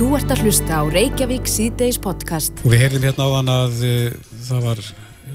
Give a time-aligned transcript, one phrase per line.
[0.00, 2.56] Þú ert að hlusta á Reykjavík síðdeis podcast.
[2.64, 4.78] Og við heyrðum hérna á hann að uh, það var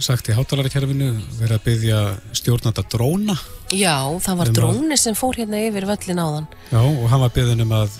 [0.01, 1.99] sagt í hátalarkerfinu verið að byggja
[2.39, 3.35] stjórnanda dróna.
[3.69, 3.93] Já,
[4.25, 6.47] það var Um að- dróni sem fór hérna yfir völlin áðan.
[6.71, 7.99] Já, og hann var byggðin um að,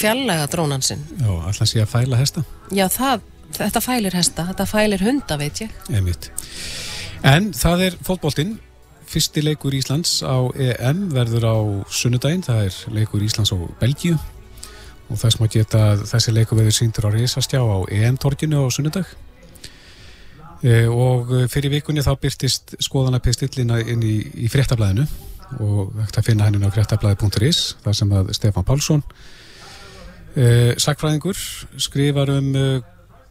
[0.00, 1.04] Fjallega drónan sinn.
[1.20, 2.44] já, allan sé að fæla hesta.
[2.74, 3.22] Já, það,
[3.56, 5.70] þetta fælir hesta, þetta fælir hunda, veit ég.
[5.94, 6.30] Einmitt.
[7.22, 8.58] En það er fótboltinn.
[9.10, 11.56] Fyrsti leikur Íslands á EM verður á
[11.90, 12.42] sunnudaginn.
[12.46, 14.18] Það er leikur Íslands á Belgíu.
[15.10, 19.10] Og þess maður geta að þessi leikur verður síndur á Rísastjá á EM-torginu á sunnudag.
[20.60, 25.06] E, og fyrir vikunni þá byrtist skoðanapistillina inn í, í fréttablaðinu
[25.58, 29.02] og hægt að finna hennin á fréttablaði.is þar sem að Stefán Pálsson
[30.36, 31.40] e, sakfræðingur
[31.80, 32.64] skrifar um e,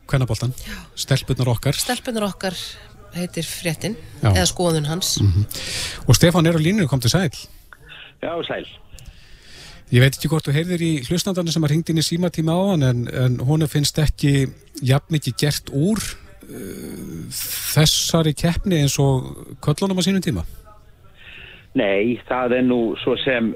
[0.09, 0.55] kvennaboltan,
[0.97, 2.57] stelpunar okkar Stelpunar okkar
[3.13, 4.31] heitir fréttin, Já.
[4.33, 5.15] eða skoðun hans.
[6.05, 7.29] og Stefán er á línu, kom til sæl
[8.19, 8.65] Já, sæl.
[9.89, 12.61] Ég veit ekki hvort þú heyrðir í hlustandarnu sem að ringdi inn í símatíma á
[12.71, 14.45] hann en, en hún finnst ekki
[14.85, 20.45] jafn mikið gert úr uh, þessari keppni eins og köllunum á sínum tíma.
[21.73, 23.49] Nei, það er nú svo sem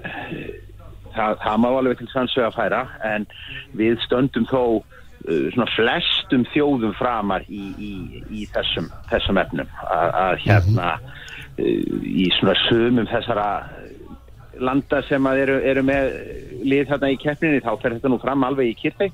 [1.14, 2.82] það, það má alveg til sannsög að færa
[3.14, 3.30] en
[3.78, 7.94] við stöndum þó uh, svona flestum þjóðum framar í, í,
[8.42, 13.48] í þessum, þessum efnum að, hérna uh, í svona sömum þessara
[14.60, 16.10] landa sem að eru, eru með
[16.64, 19.10] lið þarna í keppninni þá fer þetta nú fram alveg í kyrtei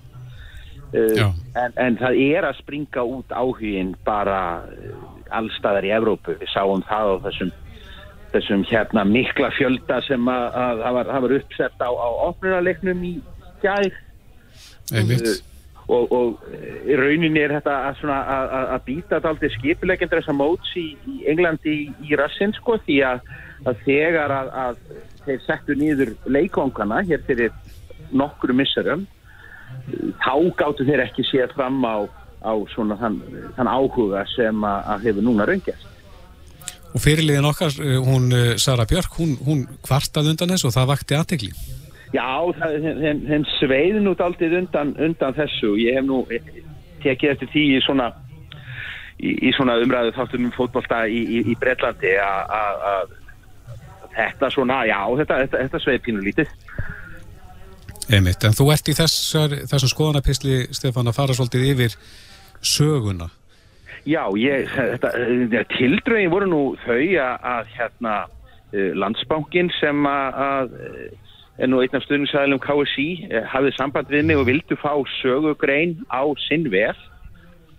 [0.89, 1.27] Já.
[1.29, 5.01] uh, en, en það er að springa út áhugin bara uh,
[5.37, 7.51] allstaðar í Evrópu við sáum það á þessum
[8.33, 13.05] þessum hérna mikla fjölda sem að, að það var, það var uppsett á, á opnunarleiknum
[13.05, 13.13] í
[13.63, 13.87] gær
[14.93, 15.29] Einmitt.
[15.89, 16.49] og, og
[16.89, 20.73] í rauninni er þetta að, svona, að, að- að býta þetta aldrei skipulegjandar þessa móts
[20.77, 23.23] í, í Englandi í, í rassinn sko því að,
[23.69, 24.83] að þegar að, að
[25.29, 27.53] þeir settu nýður leikongana hér fyrir
[28.11, 29.05] nokkru misserum
[30.25, 32.09] þá gáttu þeir ekki séð fram á,
[32.41, 33.19] á svona þann,
[33.57, 35.85] þann áhuga sem að, að hefur núna raungjast
[36.89, 40.87] Og fyrirliðin okkar, uh, hún uh, Sara Björk, hún, hún kvartað undan þessu og það
[40.89, 41.49] vakti aðtegli.
[42.15, 42.25] Já,
[42.57, 42.71] það,
[43.03, 45.75] þeim, þeim sveiði nú daldið undan, undan þessu.
[45.77, 46.41] Ég hef nú eh,
[47.03, 48.07] tekið eftir því í svona,
[49.21, 53.13] í, í svona umræðu þáttum um fótbolta í, í, í að- að
[54.19, 56.55] þetta svona, já, þetta, þetta, þetta sveiði pínu lítið.
[58.09, 58.43] Einmitt.
[58.45, 61.97] En þú ert í þessar, þessum skoðanapisli, Stefán, að fara svolítið yfir
[62.65, 63.29] söguna.
[64.07, 68.15] Já, ég, þetta, eh, tildrögin voru nú þau að, að hérna,
[68.73, 73.09] eh, landsbankin sem að, að eh, er nú einn af stuðningsæðilum KSI
[73.51, 76.95] hafði samband við mig og vildu fá sögugrein á sinn vel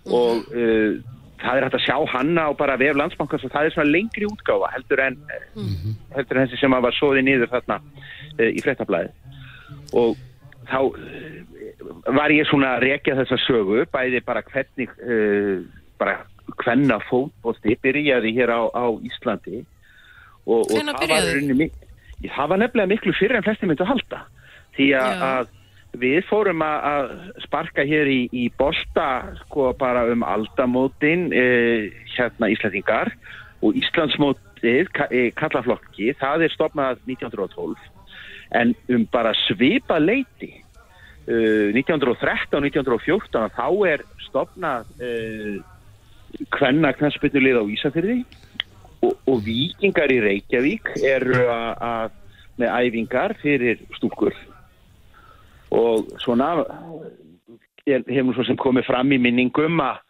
[0.05, 1.01] og uh,
[1.41, 4.27] það er hægt að sjá hanna á bara vef landsbankans og það er svona lengri
[4.29, 5.19] útgáfa heldur en,
[5.57, 9.11] mm heldur en þessi sem að var svoði niður þarna uh, í frettablaði
[9.97, 10.17] og
[10.71, 15.63] þá uh, var ég svona að rekja þessa sögu bæði bara hvernig uh,
[16.01, 16.19] bara
[16.61, 19.61] hvenna fótbolti byrjaði hér á, á Íslandi.
[20.49, 21.29] Og, og það var byrjaði?
[21.29, 24.23] í rauninni mik- það var nefnilega miklu fyrir en flesti myndu halda.
[24.75, 25.51] Því að, að
[25.99, 27.11] við fórum að,
[27.43, 33.11] sparka hér í, í bolta sko bara um aldamótin eh, hérna Íslandingar
[33.61, 37.75] og Íslandsmótið ka, eh, kallaflokki, það er stopnað 1912
[38.61, 44.89] en um bara svipa leiti uh, 1913 1914 þá er stopnað
[46.51, 48.17] hvenna knastbytnulið á Ísafyrði
[49.07, 52.17] og, og vikingar í Reykjavík eru að
[52.59, 54.35] með æfingar fyrir stúkur
[55.71, 56.51] og svona
[57.87, 60.01] er- hefur nú svo sem komið fram í minningum að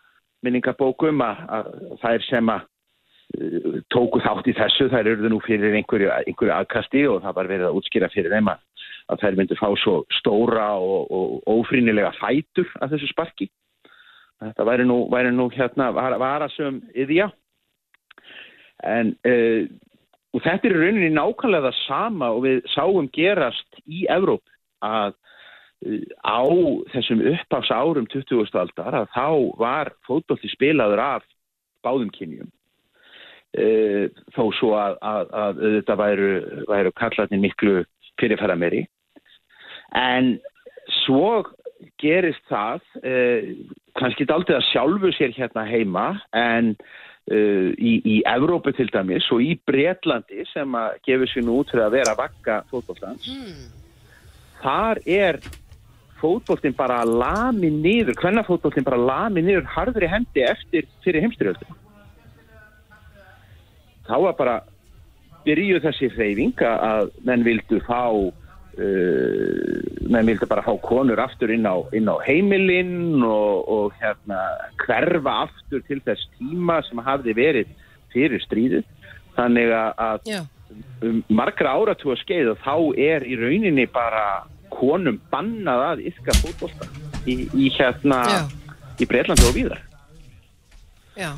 [0.45, 5.77] minningabókum að, að þær sem að uh, tóku þátt í þessu, þær eruðu nú fyrir
[5.77, 8.63] einhverju, einhverju aðkasti og það var verið að útskýra fyrir þeim að,
[9.13, 13.51] að þær myndu fá svo stóra og, og ófrínilega fætur að þessu sparki.
[14.41, 17.29] Þetta væri nú, væri nú hérna var, varasum yðja.
[18.81, 19.69] En uh,
[20.31, 24.41] og þetta er rauninni nákvæmlega það sama og við sáum gerast í Evróp
[24.81, 25.17] að
[25.81, 26.41] á
[26.93, 28.45] þessum upphafs árum 20.
[28.53, 31.23] aldar að þá var fótbolti spilaður af
[31.85, 32.51] báðum kynjum.
[33.51, 36.29] Uh, þó svo að, að, að þetta væru,
[36.69, 37.73] væru kallarnir miklu
[38.22, 38.85] fyrirfæra meiri
[39.91, 40.37] en
[41.01, 41.41] svo
[41.99, 43.49] gerist það uh,
[43.99, 49.43] kannski aldrei að sjálfu sér hérna heima en uh, í, í Evrópu til dæmis og
[49.43, 53.27] í Bretlandi sem að gefur sér nú út fyrir að vera vakka fótbollans
[54.63, 55.41] þar er
[56.22, 61.79] fótboltinn bara lami niður, hvenna fótboltinn bara lami niður harðri hendi eftir fyrir heimstyrjöldin
[64.08, 64.56] þá var bara
[65.46, 68.32] byrjuð þessi hreyfing að menn vildu fá uh,
[70.12, 74.40] menn vildi bara fá konur aftur inn á, inn á heimilinn og, og hérna
[74.85, 77.76] hverfa aftur til þess tíma sem hafði verið
[78.14, 78.84] fyrir stríðu
[79.38, 80.34] þannig að
[81.03, 86.90] um margra áratúa skeið og þá er í rauninni bara konum bannað að yfka fótbolta
[87.26, 88.41] í, í hérna Já.
[89.02, 89.82] í Breitlandi og víðar
[91.18, 91.32] já.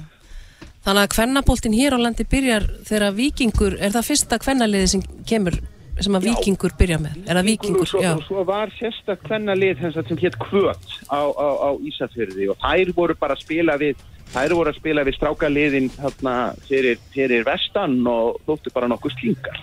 [0.84, 5.56] Þannig að kvennaboltin hér á landi byrjar þegar vikingur, er það fyrsta kvennaliði sem kemur,
[5.96, 6.34] sem að Já.
[6.34, 7.20] vikingur byrja með?
[7.24, 7.90] Er það vikingur?
[7.90, 12.96] svo, og svo var sérstak kvennalið sem hétt Kvöt á, á, á Ísafjörði og þær
[12.98, 14.02] voru bara að spila við
[14.34, 16.36] þær voru að spila við strákaliðin þarna
[16.68, 19.62] fyrir, fyrir vestan og þóttu bara nokkuð slíkar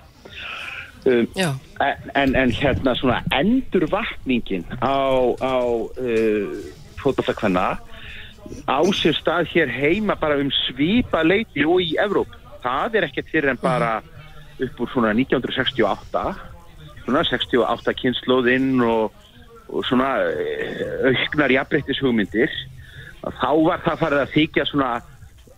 [1.06, 1.28] um,
[2.14, 4.98] en, en, hérna svona endurvatningin á,
[5.40, 6.58] á uh,
[7.00, 7.78] fótballakvenna
[8.66, 12.32] á sér stað hér heima bara um svipa leiti og í Evróp.
[12.60, 14.00] Það er ekkert fyrir en bara
[14.60, 16.24] upp úr svona 1968
[17.04, 19.14] svona 68 kynnslóðinn og,
[19.70, 22.52] og svona eh, auknar jafnbreyttis hugmyndir
[23.20, 24.90] þá var það farið að þykja svona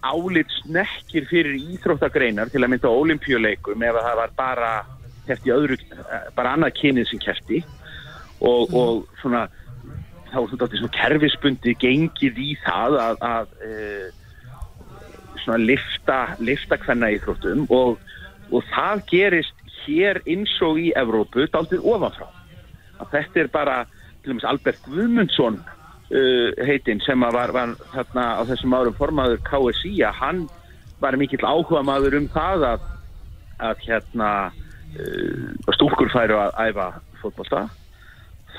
[0.03, 4.73] álit snekkir fyrir íþróttagreinar til að mynda olimpíuleikum ef að það var bara
[5.29, 5.79] kefti öðru,
[6.37, 7.63] bara annað kynið sem kefti
[8.43, 9.47] og, og svona
[10.33, 13.73] þá er svona, svona kerfisbundi gengið í það að, að e,
[15.43, 18.01] svona lifta, lifta hvenna íþróttum og,
[18.51, 22.29] og það gerist hér eins og í Evrópu daldið ofanfrá.
[23.03, 23.77] Að þetta er bara
[24.23, 29.43] til dæmis Albert Guðmundsson uh, heitinn sem að var, var þarna á þessum árum formaður
[29.49, 30.43] KSI að hann
[31.03, 32.85] var mikill áhuga maður um það að,
[33.67, 34.29] að hérna
[34.99, 36.89] uh, stúrkur færu að æfa
[37.23, 37.67] fótbolta.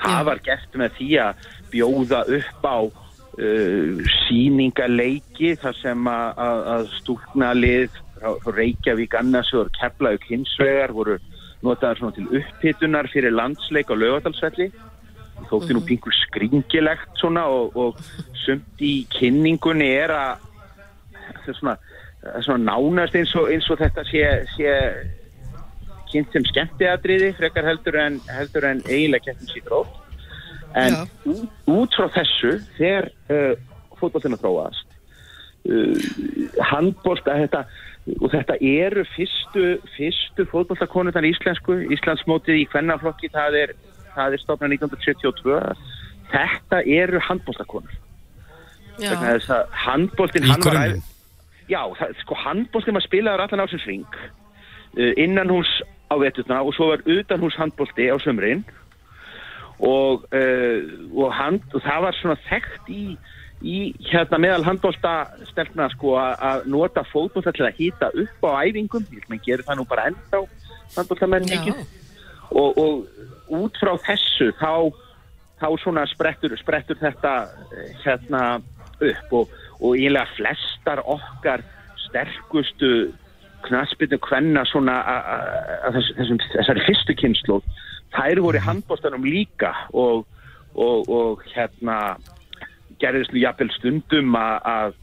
[0.02, 0.26] Það Já.
[0.28, 7.94] var gert með því að bjóða upp á uh, síningaleiki þar sem að, að, að
[8.24, 11.18] frá Reykjavík annars og Keflavík hinsvegar voru
[11.64, 14.70] notaðar svona til upphitunar fyrir landsleik á lögadalsvelli
[15.50, 17.98] þótti nú pingur skringilegt svona og, og
[18.44, 20.46] sumt í kynningunni er að
[21.44, 21.76] það er svona,
[22.46, 24.74] svona nánast eins og, eins og þetta sé, sé
[26.14, 30.00] kynnt sem skemmtiadriði frekar heldur en, heldur en eiginlega kettin síðrótt
[30.74, 31.02] en Já.
[31.30, 33.54] út, út frá þessu þegar uh,
[34.00, 34.86] fótbollina þróast
[35.70, 37.64] uh, handbólta þetta
[38.20, 43.74] og þetta eru fyrstu, fyrstu fótbolltakonutan íslensku Íslandsmótið í kvennaflokki það er,
[44.12, 45.60] það er stofnað 1972
[46.34, 47.94] þetta eru handbóltakonur
[48.98, 50.80] já, vegna þess að handbóltin hann var
[51.70, 55.70] já, það, sko handbóltin var spilaður allan ásins ring uh, innan hús
[56.14, 58.62] á veturna og svo var utan hús handbólti á sömrin
[59.78, 60.80] og, uh,
[61.16, 63.04] og, hand, og það var svona þekkt í,
[63.64, 63.78] í
[64.12, 65.14] hérna meðal handbólta
[65.50, 69.06] stelpna sko að- nota fótbólta til að hýta upp á æfingum.
[69.10, 70.44] Ég menn gerir það nú bara ennþá
[70.96, 71.82] handbóltamenn já, mikið.
[72.54, 74.92] Og, og út frá þessu þá,
[75.60, 77.34] þá svona sprettur, sprettur þetta
[77.74, 78.42] eh, hérna
[79.00, 79.32] upp.
[79.32, 79.50] Og,
[79.80, 81.64] og eiginlega flestar okkar
[82.06, 83.10] sterkustu
[83.68, 85.40] knaspinu kvenna svona a- a-
[85.88, 87.60] a- þess, þessum, þessari fyrstu kynslu
[88.14, 90.26] þær voru í handbóstanum líka og,
[90.74, 92.16] og, og hérna
[93.02, 94.94] gerðist nú jafnvel stundum að, að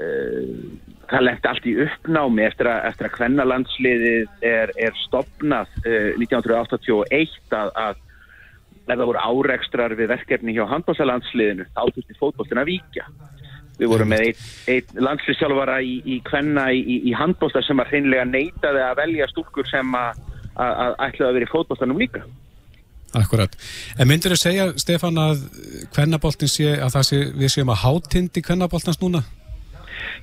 [0.00, 6.14] uh, það lendi allt í uppnámi eftir að, eftir að kvennalandsliðið er, er stopnað uh,
[6.22, 8.02] 1981 að, að
[8.84, 13.06] ef það voru árekstrar við verkefni hjá handbóltalandsliðinu þá þurfti fótbóltin að víkja
[13.78, 17.92] við vorum með einn ein landslýsjálfara í, í kvenna í, í, í handbólta sem að
[17.92, 20.22] hreinlega neitaði að velja stúlkur sem að,
[20.54, 22.24] að, að ætlaði að vera í fótbóltanum líka
[23.14, 23.52] Akkurat.
[23.94, 25.44] En myndir þú segja, Stefán, að
[25.94, 29.22] kvennaboltin sé að það sé, við séum að hátindi kvennaboltans núna?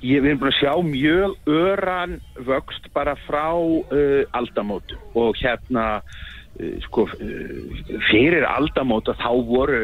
[0.02, 5.86] Ég, við erum búin að sjá mjög öran vöxt bara frá uh, aldamótu og hérna
[6.02, 7.54] uh, sko uh,
[8.10, 9.82] fyrir aldamóta þá voru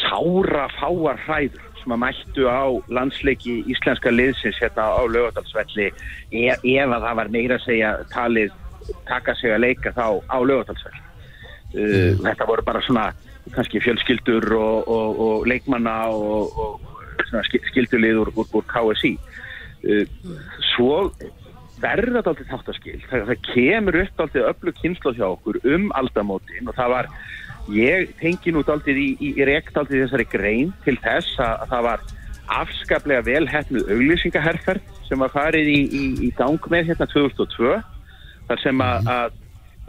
[0.00, 5.92] sára fáar hræður sem að mættu á landsleiki íslenska liðsins hérna á lögadalsvelli
[6.34, 8.50] e ef að það var meira að segja talið
[9.06, 11.02] taka sig að leika þá á lögadalsvelli
[11.78, 13.06] uh, þetta voru bara svona
[13.54, 20.04] kannski fjölskyldur og, og, og leikmanna og, og svona ski- skildulið úr, úr, KSI uh,
[20.74, 20.98] svo
[21.76, 22.98] verða þetta alltaf þáttaskil.
[23.06, 27.10] Það, það kemur upp alltaf öllu kynslu hjá okkur um aldamótin og það var
[27.72, 31.72] ég tengi nú alltaf í, í, í rekt alltaf þessari grein til þess að, að
[31.72, 32.04] það var
[32.60, 37.74] afskaplega vel hefnuð auglýsingaherferð sem var farið í, í, í gang með hérna 2002
[38.46, 39.38] þar sem að, að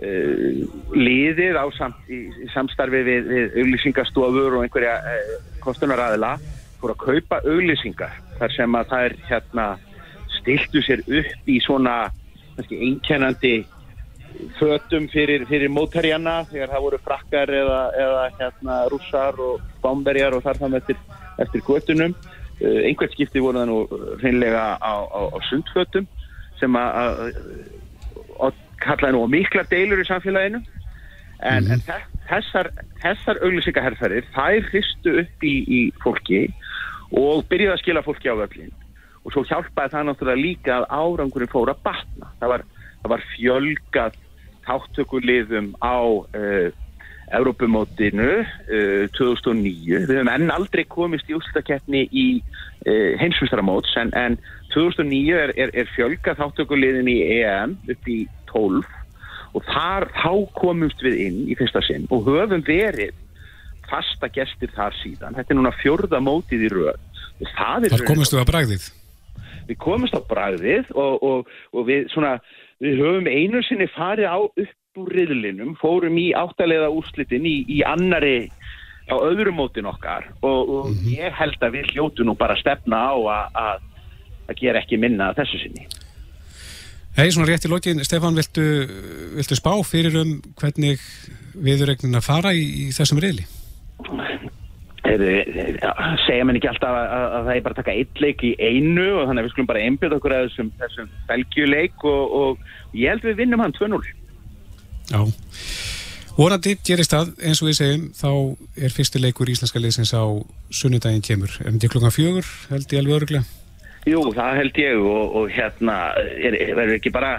[0.02, 0.62] uh,
[0.98, 6.36] liðið á samt, í, í samstarfi við, við auglýsingastofur og einhverja uh, kostunaræðila
[6.82, 9.68] fór að kaupa auglýsingar þar sem að það er hérna
[10.40, 11.98] stiltu sér upp í svona
[12.58, 13.56] kannski einkennandi
[14.60, 20.46] fötum fyrir, fyrir mótherjana þegar það voru frakkar eða, eða hérna, rússar og bámberjar og
[20.46, 21.02] þar þannig eftir,
[21.46, 22.16] eftir göttunum.
[22.58, 23.80] Uh, einhvert skipti voru það nú
[24.22, 26.08] hreinlega á, á, á sundfötum
[26.58, 27.36] sem að
[28.82, 30.62] kallaði nú mikla deilur í samfélaginu
[31.38, 31.84] en, mm en
[32.28, 32.68] þessar,
[33.00, 36.42] þessar auglýsingaherrferðir þær hristu upp í, í fólki
[37.16, 38.74] og byrjuði að skila fólki á vöflin
[39.28, 42.30] og svo hjálpaði það náttúrulega líka að árangurinn fór að batna.
[42.40, 42.64] Það var,
[43.02, 44.20] það var fjölgat
[44.68, 46.68] þáttökuliðum á uh,
[47.38, 50.06] Europamótinu uh, 2009.
[50.08, 54.38] Við hefum enn aldrei komist í úrslutakeppni í uh, heimsmyndstaramóts en, en
[54.76, 58.22] 2009 er, er, er fjölgat þáttökuliðin í EM upp í
[58.52, 58.84] 12
[59.58, 63.16] og þar þá komumst við inn í fyrsta sinn og höfum verið
[63.88, 65.36] fasta gestir þar síðan.
[65.38, 67.04] Þetta er núna fjörða mótið í röð.
[67.56, 68.88] Þar komumst við að bræðið?
[69.68, 72.38] Við komumst á bræðið og, og, og við, svona,
[72.84, 77.84] við höfum einu sinni farið á upp úr riðlinum, fórum í áttalega úrslitin í, í
[77.86, 78.50] annari
[79.08, 81.14] á öðru mótin okkar og, og mm -hmm.
[81.18, 85.88] ég held að við hljótu nú bara stefna á að gera ekki minna þessu sinni.
[87.18, 88.66] Hei, svona rétt í lókin, Stefan, viltu,
[89.36, 91.02] viltu spá fyrir um hvernig
[91.54, 93.46] viðurregnina fara í, í þessum riðli?
[96.26, 98.54] Segja mér ekki alltaf að, að, að það er bara að taka eitt leik í
[98.60, 102.98] einu og þannig að við skulum bara einbjöða okkur að þessum, þessum belgjuleik og, og
[102.98, 104.02] ég held við vinnum hann 2-0
[105.08, 105.22] Já
[106.38, 108.32] Vorandi gerist það, eins og við segjum þá
[108.86, 110.22] er fyrsti leikur íslenska leysins á
[110.70, 113.48] sunnudaginn kemur, er þetta klokkan fjögur held ég alveg öruglega?
[114.06, 115.96] Jú, það held ég og, og hérna
[116.38, 117.32] er, verður ekki bara,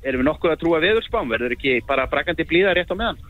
[0.00, 3.20] erum við nokkuð að trúa viðurspám, verður ekki bara brakandi blíða rétt á meðan?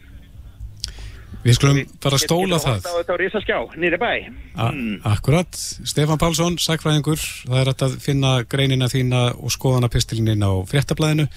[1.49, 2.83] Við skulum bara stóla það.
[2.85, 4.11] Þetta á Rísaskjá, nýri bæ.
[4.59, 4.99] Mm.
[5.09, 5.61] Akkurat.
[5.89, 7.23] Stefan Pálsson, sagfræðingur.
[7.47, 11.29] Það er að finna greinina þína og skoðana pistilinin á fréttablaðinu.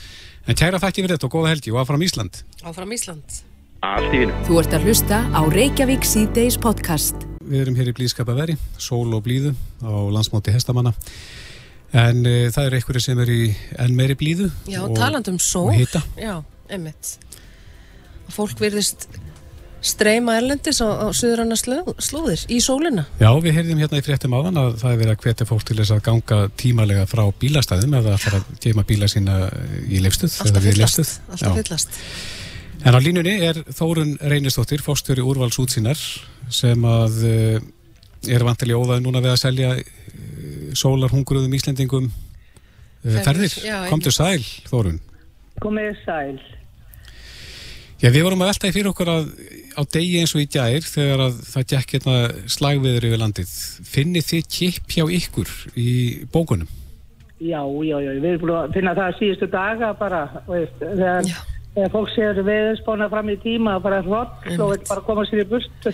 [0.49, 2.41] En tæra þakki fyrir þetta og góða helgi og áfram Ísland.
[2.67, 3.39] Áfram Ísland.
[3.87, 4.35] Allt í vinnu.
[4.49, 7.23] Þú ert að hlusta á Reykjavík C-Days podcast.
[7.41, 10.91] Við erum hér í blíðskapa veri, sól og blíðu á landsmóti hestamanna.
[11.95, 13.41] En e, það eru einhverju sem er í
[13.81, 14.51] enn meiri blíðu.
[14.69, 15.71] Já, talandum sól.
[16.19, 16.35] Já,
[16.69, 17.15] einmitt.
[18.31, 19.07] Fólk verðist
[19.81, 23.07] streyma erlendis á, á söðuranna slóðir í sólina.
[23.21, 25.77] Já, við heyrðum hérna í fréttum áðan að það er verið að hvetja fólk til
[25.79, 29.37] þess að ganga tímalega frá bílastæðum eða að fara að geima bíla sína
[29.89, 30.37] í leifstuð.
[30.45, 31.01] Alltaf fyllast.
[31.33, 31.99] Alltaf fyllast.
[32.81, 35.99] En á línunni er Þórun Reynistóttir, fórstöri úrvalds útsýnar
[36.49, 37.57] sem að uh,
[38.29, 39.83] er vantilega óðað núna við að selja uh,
[40.77, 43.53] sólarhungruðum Íslendingum uh, ferðir.
[43.89, 44.97] Komdu sæl, Þórun.
[45.61, 46.41] Komið sæl.
[48.01, 49.27] Já, við vorum að velta í fyrir okkur að
[49.77, 52.15] á degi eins og í gær þegar að það gekk hérna
[52.55, 53.55] slagviður yfir landið.
[53.87, 55.91] Finnir þið kip hjá ykkur í
[56.33, 56.69] bókunum?
[57.41, 58.11] Já, já, já.
[58.21, 61.29] Við erum búin að finna það síðustu daga bara, veist, þegar,
[61.73, 65.45] þegar fólk séur viðspóna fram í tíma og bara hlott og vil bara koma sér
[65.45, 65.93] í burstu.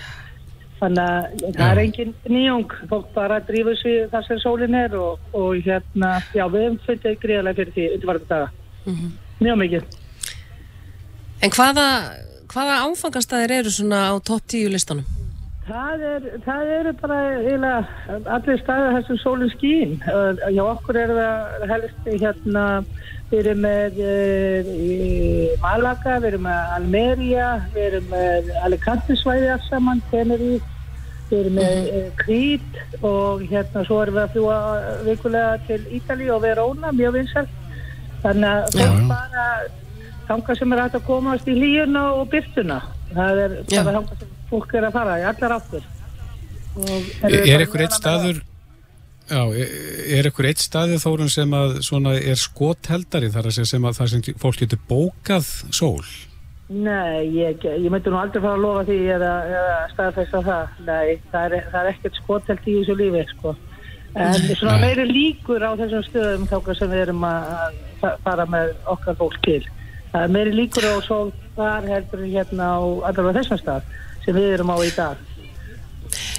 [0.77, 2.75] Þannig að það er engin nýjung.
[2.91, 7.17] Fólk bara drífur sér þar sem sólinn er og, og hérna, já, við hefum fundið
[7.23, 8.51] gríðarlega fyrir því undirvartu daga.
[8.83, 9.15] Mm -hmm.
[9.39, 9.87] Mjög mikið.
[11.45, 11.87] En hvaða,
[12.51, 15.07] hvaða áfangastæðir eru svona á topp tíu listanum?
[15.67, 19.97] Það, er, það eru bara eiginlega allir staðir þessum sólum skín.
[20.55, 22.63] Já, okkur er það helst hérna,
[23.27, 24.13] við erum með e,
[25.59, 30.71] Malaga, við erum með Almeria, við erum með Alicante svæði alls saman, Tenerife,
[31.27, 34.61] við erum með e, Crete og hérna svo erum við að fljúa
[35.09, 37.59] vikulega til Ítali og Verona, mjög vinsalt.
[38.23, 39.49] Þannig að það er bara
[40.27, 42.81] þanga sem er hægt að komast í líuna og byrtuna
[43.13, 45.93] það er bara þanga sem fólk er að fara í allar áttur
[46.77, 48.43] Er, er ekkur eitt staður
[49.27, 53.87] Já, er ekkur eitt staði þórun sem að svona er skotheldari þar að segja sem
[53.89, 56.05] að það sem fólk getur bókað sól?
[56.71, 60.71] Nei, ég, ég myndi nú aldrei fara að lofa því eða, eða staðfæsta það.
[60.87, 63.53] Nei, það er, það er ekkert skotheld í þessu lífi, sko.
[64.15, 67.77] En svona meiri líkur á þessum stöðum þá sem við erum að
[68.23, 69.61] fara með okkar fólk til
[70.11, 73.89] það er meiri líkur á sól þar heldur hérna á allavega þessum stað
[74.25, 75.25] sem við erum á í dag.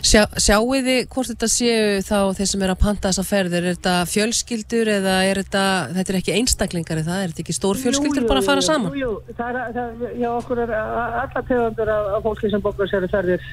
[0.09, 3.65] Sjá, Sjáu þið hvort þetta séu þá þeir sem er að panta þessa ferðir?
[3.67, 5.65] Er þetta fjölskyldur eða er þetta
[5.99, 8.67] þetta er ekki einstaklingar eða er þetta ekki stór fjölskyldur jú, bara að fara jú,
[8.69, 8.97] saman?
[8.97, 13.09] Jú, það er, það, já okkur er alla tegundur af, af fólki sem bókar sér
[13.13, 13.49] ferðir.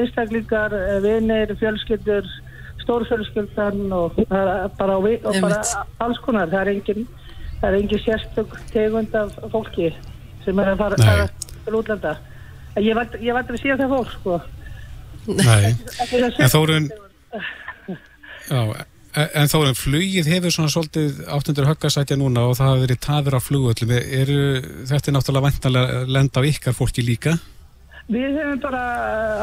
[0.00, 2.30] Einstaklingar, vinir, fjölskyldur
[2.82, 5.60] stórfjölskyldan og bara, og bara
[6.02, 7.06] alls konar, það er enginn
[7.62, 9.92] það er engin sérstök tegund af fólki
[10.42, 11.28] sem er að fara,
[11.64, 12.16] til útlanda.
[12.82, 14.40] Ég var aldrei að síða það fólk sko.
[15.38, 15.74] Nei,
[16.42, 16.88] en Þórun
[18.50, 18.62] já,
[19.12, 23.34] En en er flugið hefur svona svolítið áttundur höggasætja núna og það hafa verið tafir
[23.36, 23.90] á flugöllum.
[23.92, 24.36] Eru,
[24.88, 27.34] þetta er náttúrulega vantanlega að lenda á ykkar fólki líka.
[28.08, 28.80] Við hefum bara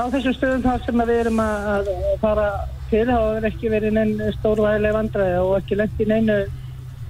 [0.01, 1.91] á þessum stöðum þar sem við erum að
[2.23, 2.47] fara
[2.89, 6.39] til þá er ekki verið neinn stórvægileg vandræði og ekki lent í neinu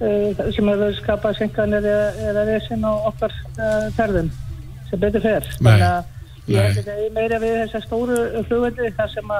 [0.00, 4.30] sem hefur skapað senkanir eða, resin á okkar uh, ferðum
[4.88, 5.48] sem betur fer.
[5.58, 9.34] Þannig að ég held það er meira við þessar stóru flugveldi þar sem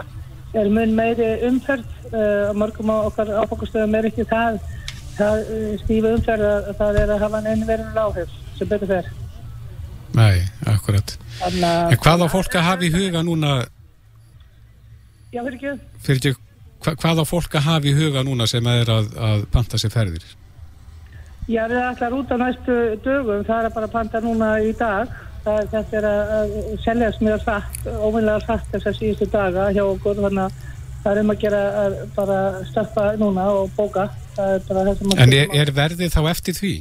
[0.61, 4.61] er mun meiri umferð uh, á mörgum á okkar áfangastöðum er ekki það,
[5.17, 5.43] það
[5.85, 9.11] stífa umferð að það er að hafa einu verðin áhrif sem betur fer.
[10.19, 11.17] Nei, akkurat.
[11.47, 13.61] En hvað á fólk að hafa í huga núna,
[15.31, 15.75] Já, fyrir ekki.
[16.03, 16.33] fyrir ekki,
[16.83, 19.95] hva, hvað á fólk að hafa í huga núna sem er að, að panta sér
[19.95, 20.27] ferðir?
[21.51, 25.09] Já, við ætlar út á næstu dögum, það er bara að panta núna í dag.
[25.43, 26.53] Það, þetta er að, að
[26.85, 30.61] seljast mjög satt, óvinlega satt þessar síðustu daga hjá okkur, þannig að
[31.01, 32.39] það er um að gera að bara
[32.69, 34.07] staffa núna og bóka.
[34.37, 35.03] Er að...
[35.17, 36.73] En er, er verðið þá eftir því?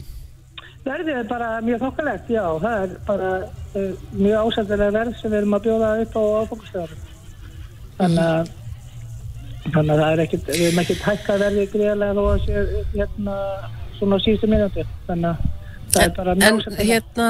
[0.85, 5.39] Verðið er bara mjög þokkalegt, já, það er bara uh, mjög ásættilega verð sem við
[5.41, 7.03] erum að bjóða upp á áfokastöðarum.
[7.97, 8.55] Þannig að
[9.73, 13.35] þannig að það er ekkit, við erum ekkert hækkað verðið greiðlega þó að sé hérna
[13.99, 14.85] svona síðustu mínúti.
[15.07, 15.47] Þannig að
[15.93, 16.89] það er bara En, mjög en ásættilega.
[16.93, 17.29] hérna,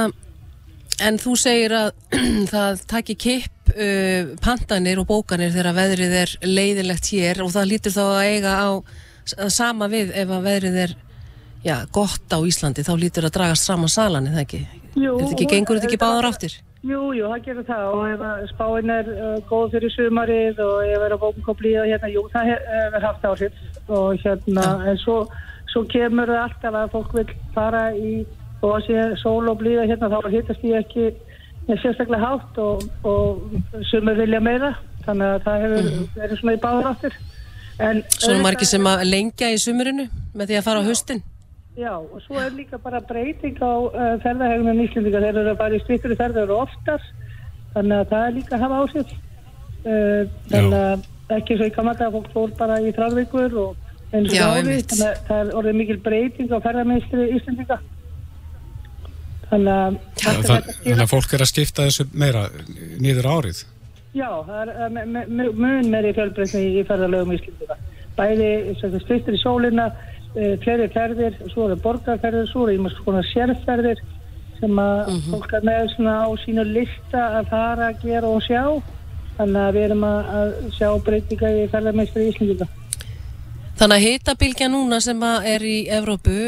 [1.09, 1.91] en þú segir að
[2.53, 7.95] það taki kipp uh, pantanir og bókanir þegar veðrið er leiðilegt hér og það lítur
[7.95, 8.69] þá að eiga á
[9.53, 10.95] sama við ef að veðrið er
[11.63, 14.59] já, gott á Íslandi, þá lítur að dragast saman salan, er það ekki?
[14.97, 16.55] Jú, er þetta ekki, gengur þetta ekki báðar áttir?
[16.87, 20.77] Jú, jú, það gerir það og ef að spáin er uh, góð fyrir sumarið og
[20.87, 23.59] ef er að bókum kom blíða hérna, jú, það he- hefur haft áhrif
[23.99, 25.17] og hérna, en svo,
[25.71, 28.13] svo kemur það alltaf að fólk vil fara í
[28.59, 31.09] og að sé sól og blíða hérna, þá hittast ég ekki
[31.79, 34.73] sérstaklega hátt og, og sumur vilja meira,
[35.05, 37.19] þannig að það hefur verið svona í báður áttir.
[37.79, 41.21] En Svona margir sem að lengja í sumurinu með því að fara á haustin?
[41.79, 45.21] Já, og svo er líka bara breyting á uh, ferðahegðunum Íslendinga.
[45.23, 47.05] Þeir eru að fara í stýttri ferðar og oftar,
[47.77, 49.13] þannig að það er líka að hafa áhrif.
[49.79, 54.33] Uh, þannig að ekki svo í kamata að fólk fór bara í þrjárvíkur og og
[54.33, 54.89] Já, ári, einmitt.
[54.91, 57.77] þannig að það er orðið mikil breyting á ferðarmennstri Íslendinga.
[59.49, 62.43] Þannig að Já, þetta það, þetta þannig að fólk er að skipta þessu meira
[63.05, 63.61] niður árið.
[64.17, 67.77] Já, það er uh, me- mun meiri fjölbreytni í ferðarlegum Íslendinga.
[68.19, 68.49] Bæði
[69.05, 69.85] styrtir í sólina,
[70.35, 74.01] uh, fleiri ferðir, svo eru borgarferðir, svo eru ímest svona sérferðir
[74.59, 78.63] sem að fólk er með svona á sínu lista að fara að gera og sjá.
[79.37, 82.67] Þannig að við erum að, að sjá breytinga í ferðarmeistri Íslendinga.
[83.79, 86.39] Þannig að hitabilgja núna sem að er í Evrópu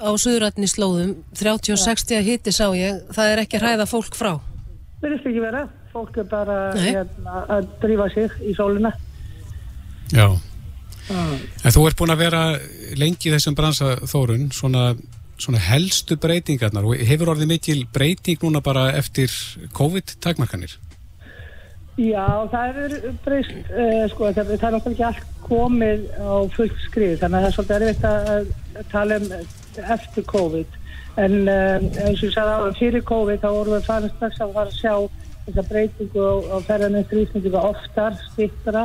[0.00, 4.30] á suðrætni slóðum, 30-60 að hiti sá ég, það er ekki að hræða fólk frá.
[5.02, 5.66] Verðist ekki vera.
[5.92, 8.94] Fólk er bara hérna, að drífa sig í sólina.
[10.08, 10.24] Já.
[11.12, 12.42] En þú ert búin að vera
[12.96, 14.94] lengi í þessum bransa Þórun, svona,
[15.36, 19.28] svona helstu breytingarnar og hefur orðið mikil breyting núna bara eftir
[19.76, 20.78] COVID-takmarkanir?
[21.94, 26.80] Já, það er breyst, uh, sko, það, það er náttúrulega ekki allt komið á fullt
[26.88, 28.48] skrið, þannig að það er svolítið erfitt að,
[28.80, 29.28] að tala um
[29.94, 30.80] eftir COVID.
[31.22, 34.56] En uh, eins og ég sagði á fyrir COVID þá vorum við farin strax að
[34.56, 34.94] fara að sjá
[35.44, 38.84] þessa breytingu á, á ferðarinn strísningu oftar, stittra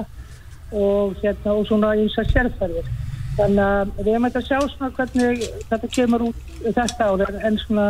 [0.70, 2.94] og hérna og svona eins og sérferðir.
[3.40, 7.90] Þannig að við erum að sjá svona hvernig þetta kemur út þetta ár en svona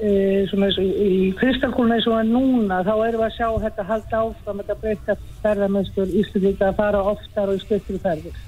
[0.00, 4.62] í, í kristalkúluna eins og að núna þá erum við að sjá þetta halda áfram
[4.62, 8.38] þetta breyta ferðarmennstur Íslandíka að fara oftar og í stöttri ferðir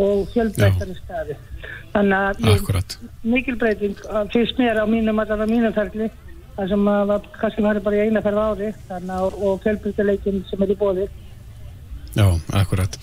[0.00, 1.38] og fjölbreytari staði
[1.94, 6.10] þannig að mikil breyting að fyrst mér á mínum allan á mínum ferli
[6.56, 10.62] þar sem var, kannski var bara í eina ferð ári þannig að og fjölbreytileikin sem
[10.66, 11.08] er í bóði
[12.10, 12.26] Já,
[12.58, 12.96] akkurat.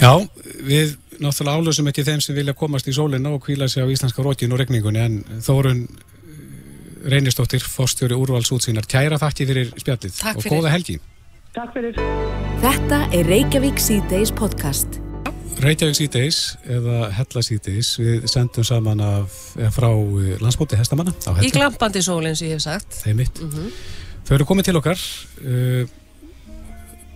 [0.00, 0.18] Já,
[0.66, 4.24] við náttúrulega álösum ekki þeim sem vilja komast í sólina og kvíla sig á íslenska
[4.24, 6.15] rókin og regningunni en Þórun eh,
[7.06, 10.56] Reynistóttir, fórstjóri úrvals útsýnar, kæra þakki fyrir spjallið Takk og fyrir.
[10.56, 10.96] góða helgi.
[11.54, 12.00] Takk fyrir
[12.64, 14.98] Þetta er Reykjavík C-Days podcast.
[15.62, 21.30] Reykjavík síðdeis eða Hella síðdeis, við sendum saman af, eða frá eh, landsbóti hestamanna á
[21.46, 22.98] Í glampandi sól eins og ég hef sagt.
[23.04, 23.40] þeim mitt.
[24.26, 25.06] Þau eru komið til okkar,
[25.46, 25.86] uh,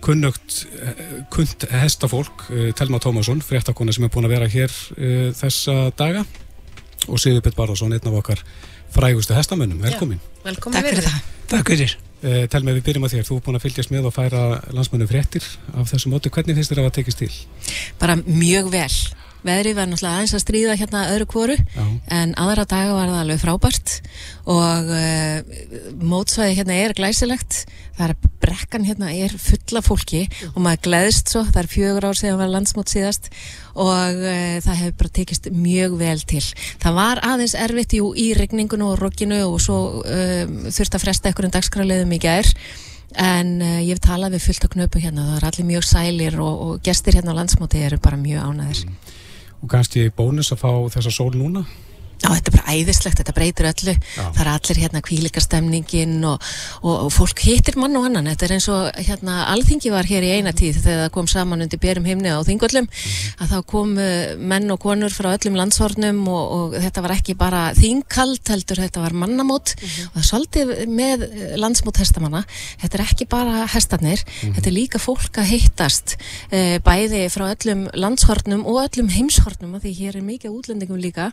[0.01, 5.31] kunnugt, eh, kunnt hestafólk, uh, Telma Tómasson, fréttakona sem er búin að vera hér uh,
[5.35, 6.23] þessa daga
[7.09, 8.39] og Sigurbjörn Barðarsson, einn af okkar
[8.95, 10.21] frægustu hestamönnum, velkomin.
[10.45, 11.29] Velkomin Takk fyrir það.
[11.51, 11.97] Takk fyrir.
[12.21, 14.41] Uh, Telma, við byrjum að þér, þú er búin að fylgjast með og færa
[14.75, 17.31] landsmönnum fréttir af þessu móti, hvernig finnst þér að það tekist til?
[18.01, 18.91] Bara mjög vel.
[19.45, 21.55] Veðrið var náttúrulega aðeins að stríða hérna öðru kvoru
[22.13, 23.93] en aðra daga var það alveg frábært.
[24.51, 27.63] Og uh, mótsvæði hérna er glæsilegt.
[27.97, 30.23] Það er brekkan hérna er fulla fólki
[30.53, 33.31] og maður gleðist svo, það er fjögur ár síðan var landsmót síðast.
[33.73, 36.43] Og uh, það hefur bara tekist mjög vel til.
[36.83, 41.31] Það var aðeins erfitt jú, í regningunu og rokkinu og svo um, þurfti að fresta
[41.31, 42.53] einhverjum dagskráliðum í gær.
[43.21, 45.31] En uh, ég hef talað við fullt á knöpu hérna.
[45.31, 48.85] Það er allir mjög sælir og, og gestir hérna á landsmóti eru bara mjög ánæðir
[49.61, 51.63] og kannski bónus að fá þessa sól núna
[52.21, 53.95] Já, þetta er bara æðislegt, þetta breytir öllu.
[53.97, 54.23] Já.
[54.35, 56.49] það er allir hérna kvílikastemningin og,
[56.81, 58.29] og, og fólk hittir mann og annan.
[58.31, 61.65] Þetta er eins og hérna alþingi var hér í eina tíð þegar það kom saman
[61.65, 62.89] undir berum himni á þingöllum,
[63.41, 67.63] að þá kom menn og konur frá öllum landshornum og, og þetta var ekki bara
[67.77, 69.75] þingkald heldur þetta var mannamót.
[70.11, 72.43] Og það svolítið með eh, landsmót hestamanna.
[72.81, 77.87] Þetta er ekki bara hestarnir þetta er líka fólk að hittast uh, bæði frá öllum
[77.97, 81.31] landshornum og öllum heimshornum af því hér er mikið útlendingum líka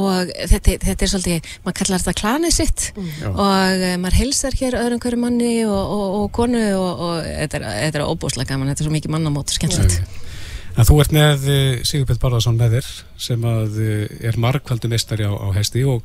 [0.00, 4.78] og þetta, þetta er svolítið, maður kallar þetta klanið sitt og uh, maður heilsar hér
[4.80, 8.72] öðrum hverju manni og, og, og konu og, og þetta er, þetta er óbúslega gaman,
[8.72, 10.22] þetta er svo mikið mannamót og skemmtilegt.
[10.74, 11.44] En þú ert með
[11.86, 12.86] Sigurbjörn Barðarsson með þér
[13.28, 16.02] sem að eh, er margkvældu mestari á, á hesti og,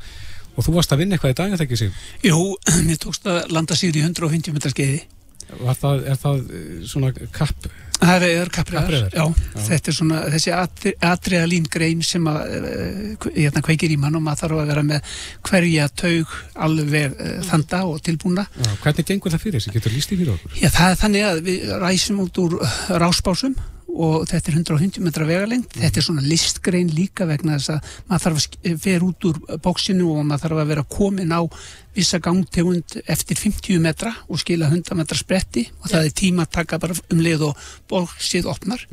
[0.53, 2.03] og þú varst að vinna eitthvað í dag, er það ekki Sigur?
[2.27, 2.41] Jú,
[2.87, 5.01] mér tókst að landa sigur í 150 metrar skeiði.
[5.49, 7.69] Var það, er það eh, svona kapp?
[7.99, 9.15] Það er kapriðar, Kappreiðar?
[9.15, 9.23] já.
[9.59, 9.63] Já.
[9.69, 14.23] Þetta er svona þessi atri, atriðalín grein sem að uh, hérna kveikir í mann og
[14.25, 15.17] maður þarf að vera með
[15.49, 18.45] hverja taug alveg uh, þanda og tilbúna.
[18.55, 19.73] Já, hvernig gengur það fyrir þessi?
[19.75, 20.55] Getur líst í fyrir okkur?
[20.61, 23.59] Já, það er þannig að við ræsum út úr uh, rásbásum
[23.89, 25.73] og þetta er 150 metra vegalengt.
[25.75, 30.11] Þetta er svona listgrein líka vegna þess að maður þarf að fer út úr bóksinu
[30.13, 31.41] og maður þarf að vera komin á
[31.99, 36.53] vissa gangtegund eftir 50 metra og skila 100 metra spretti og það er tíma að
[36.59, 38.85] taka bara um leið og bóksið opnar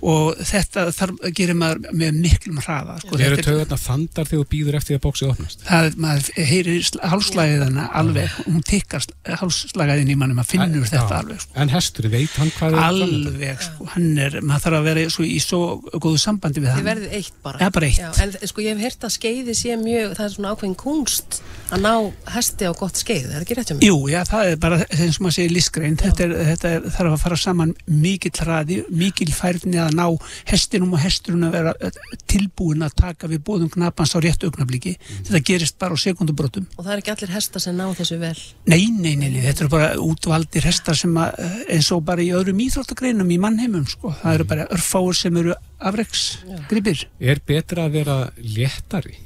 [0.00, 2.96] og þetta þarf, gerir maður með miklum hraða.
[3.02, 5.64] Sko, Eru Þetta er- taugarnar þandar þegar þú býður eftir að bóksið opnast?
[5.68, 9.04] það, maður heyrir hálslæðið hana alveg, hún tikkar
[9.40, 11.18] hálslæðin í manni, maður finnur En- þetta já.
[11.20, 11.52] alveg sko.
[11.60, 13.26] En hestur, veit hann hvað er framundan?
[13.26, 15.60] alveg, sko, hann er maður þarf að vera svo, í svo
[16.00, 17.58] góðu sambandi við Þið hann verðið eitt bara.
[17.60, 17.98] Ja, bara eitt.
[18.00, 21.40] Já, en sko ég hef heyrt að skeiði sé mjög, það er svona ákveðin kunst
[21.70, 21.94] að ná
[22.34, 23.84] hesti á gott skeið, er það ekki rétt hjá mig?
[23.86, 27.14] Jú, já, það er bara, eins og maður segir listgrein, þetta, er, þetta er, þarf
[27.14, 30.04] að fara saman mikill hraði, mikill færni að ná
[30.50, 34.96] hestinum og hesturinn að vera eh, tilbúin að taka við bóðum knapans á réttu augnabliki.
[35.28, 36.68] Þetta gerist bara á sekundubrotum.
[36.76, 38.34] Og það er ekki allir hesta sem ná þessu vel.
[38.70, 42.24] Nei, nei, nei, nei, þetta eru bara útvaldir hestar sem að, eh, eins og bara
[42.24, 44.14] í öðrum íþróttagreinum í mannheimum, sko.
[44.22, 47.06] Það eru bara örfáur sem eru afreiksgripir.
[47.20, 49.18] Er betra að vera léttari?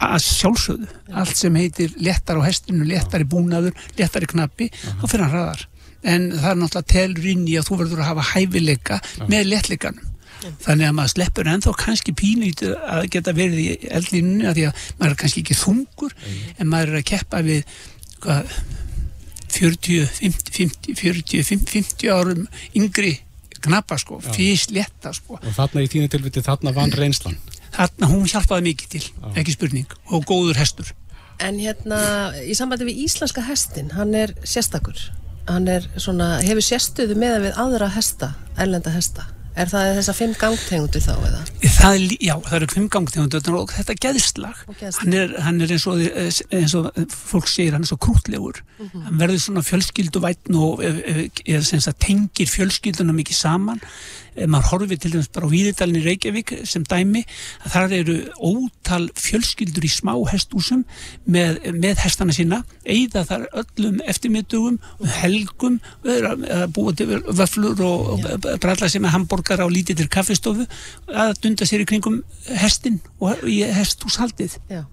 [0.00, 0.88] Að sjálfsögðu,
[1.22, 5.66] allt sem heitir léttar á hestinu, léttari búnaður, léttari knappi, þá fyrir hann hraðar.
[6.00, 10.06] En það er náttúrulega telur inn í að þú verður að hafa hæfileika með léttleikanum.
[10.40, 14.84] Þannig að maður sleppur ennþá kannski pínlítið að geta verið í eldlínunni að því að
[15.00, 16.14] maður er kannski ekki þungur
[16.56, 17.74] en maður er að keppa við
[18.24, 18.54] hvað,
[19.50, 22.46] 40, 50, 50, 40, 50, 50 árum
[22.78, 23.18] yngri
[23.60, 25.36] knappa sko, fyrst létta sko.
[25.36, 27.36] Og þarna í þínu tilviti, þarna vann reynslan.
[27.80, 29.02] Þarna hún hjálpaði mikið til,
[29.40, 30.92] ekki spurning, og góður hestur.
[31.40, 31.98] En hérna,
[32.44, 35.00] í sambandi við íslenska hestin, hann er sérstakur.
[35.48, 39.24] Hann er svona, hefur sérstuðu með við aðra hesta, erlenda hesta.
[39.58, 41.38] Er það þessa fimm gangtegundur þá eða?
[41.74, 45.00] Það er, já, það eru fimm gangtegundur og þetta geðslag, Og geðslag.
[45.00, 46.04] hann er, hann er eins, og,
[46.54, 51.60] eins og fólk segir, hann er svo krútlegur hann verður svona fjölskylduvætn og eh, eh,
[51.66, 53.82] sem sagt tengir fjölskylduna mikið saman
[54.46, 57.24] maður horfir til dæmis bara á Víðidalinn í Reykjavík sem dæmi,
[57.64, 60.84] að þar eru ótal fjölskyldur í smá hestúsum
[61.26, 64.78] með, með hestana sína eigða þar öllum eftirmiðdugum
[65.20, 68.28] helgum, að búa til vöflur og,
[68.62, 70.66] bralla sem er hambúrgar á lítill kaffistofu
[71.08, 72.22] að dunda sér í kringum
[72.60, 74.84] hestin og í hestúshaldið Já.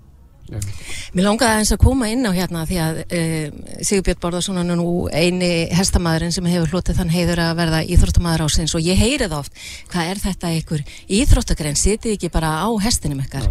[0.48, 3.48] Mér langaði aðeins að koma inn á hérna því að uh,
[3.84, 8.76] Sigurbjörn Borðarsson er nú eini hestamæðurinn sem hefur hlotið þann heiður að verða íþróttamæður ásins
[8.78, 10.84] og ég heyri það oft, hvað er þetta ykkur
[11.18, 13.48] íþróttagrein, sitið ekki bara á hestinum ykkar,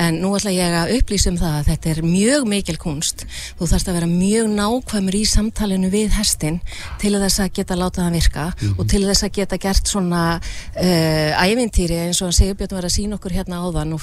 [0.00, 3.26] en nú ætla ég að upplýsa um það að þetta er mjög mikil kunst,
[3.58, 6.60] þú þarfst að vera mjög nákvæmur í samtalenu við hestin
[7.02, 11.44] til þess að geta látað hann virka og til þess að geta gert svona uh,
[11.44, 14.02] ævintýri eins og Sigurbjörn var að sína okkur hérna áðan og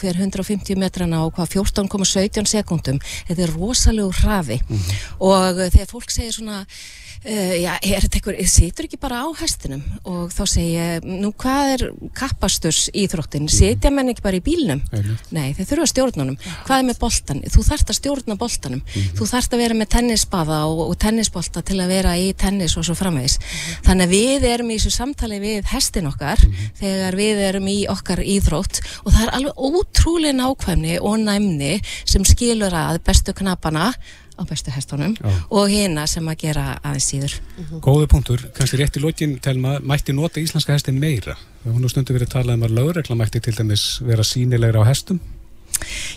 [2.36, 4.60] fer 150 metrana og hvað 14,17 17 sekundum þetta er rosalegu hraði
[5.19, 6.63] og uh, þegar fólk segir svona
[7.26, 11.32] Uh, já, er þetta eitthvað, situr ekki bara á hestinum og þá segi ég, nú
[11.34, 14.84] hvað er kappasturs íþróttin, sitja menn ekki bara í bílnum?
[14.93, 15.32] Einmitt.
[15.34, 16.38] Nei, þeir þurfa að stjórna honum.
[16.67, 17.39] Hvað er með boltan?
[17.50, 18.84] Þú þarft að stjórna boltanum.
[19.17, 22.86] Þú þarft að vera með tennisbaða og, og tennisbolta til að vera í tennis og
[22.86, 23.39] svo framvegis.
[23.88, 26.45] Þannig að við erum í þessu samtali við hestin okkar
[26.78, 31.74] þegar við erum í okkar íþrótt og það er alveg ótrúlega nákvæmni og næmni
[32.06, 33.91] sem skilur að bestu knapana
[34.35, 35.31] á bestu hestunum Já.
[35.49, 37.35] og hina sem að gera aðeins síður.
[37.83, 41.38] Góði punktur, kannski rétt í lokin telma, mætti nota íslenska hestin meira
[41.73, 45.21] hún er stundu verið talað um að lögregla mætti til dæmis vera sínilegra á hestum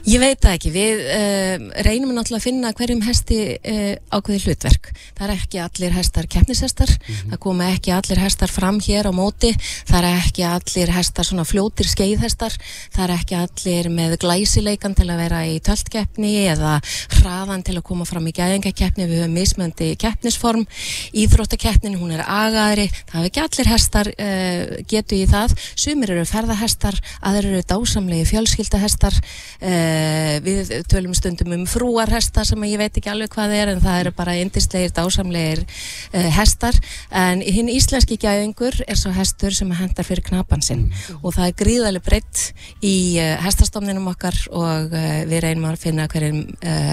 [0.08, 4.90] Ég veit það ekki, við uh, reynum náttúrulega að finna hverjum hesti uh, ákveði hlutverk.
[5.18, 9.50] Það er ekki allir hestar keppnishestar, það koma ekki allir hestar fram hér á móti,
[9.88, 12.54] það er ekki allir hestar svona fljótir skeiðhestar,
[12.94, 16.78] það er ekki allir með glæsileikan til að vera í töltkeppni eða
[17.18, 20.64] hraðan til að koma fram í gæðingakeppni, við höfum mismöndi keppnisform,
[21.18, 26.24] íþróttakeppnin, hún er agaðri, það er ekki allir hestar uh, getu í það, sumir eru
[26.28, 29.18] ferðahestar, aðrir eru dásamlegi fjölskyldahestar,
[29.58, 34.12] við tölum stundum um frúarhesta sem ég veit ekki alveg hvað er en það eru
[34.18, 36.78] bara indislegir, dásamlegir uh, hestar.
[37.10, 40.86] En hinn íslenski gæðingur er svo hestur sem hendar fyrir knapan sinn.
[41.22, 42.44] Og það er gríðarlega breytt
[42.84, 44.94] í uh, hestastofninum okkar og
[45.28, 46.44] við reynum að finna hverjum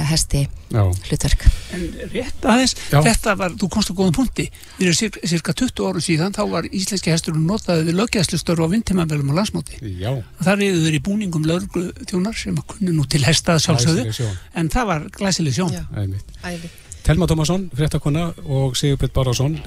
[0.10, 1.46] hesti Já, hlutverk.
[1.76, 1.84] En
[2.14, 3.00] rétt aðeins, Já.
[3.06, 4.48] þetta var, þú komst á góðum punkti.
[4.78, 9.34] Fyrir cirka, cirka 20 árum síðan þá var íslenski hesturinn notaði við löggjæðslustörf á vindtímavelum
[9.34, 13.06] og landsmóti já, og þar reyðu þeir í búningum lögreglu þjónar sem að kunni nú
[13.10, 15.78] til hesta að sjálfsögðu en það var glæsileg sjón.
[15.96, 16.74] Einmitt Æði.
[17.06, 19.60] Telma Tómasson, fréttakona og Sigurbjörn Bárásson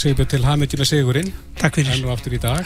[0.00, 1.32] Sigurbjörn til með Sigurinn.
[1.60, 1.92] Takk fyrir.
[1.92, 2.64] Enn og aftur í dag.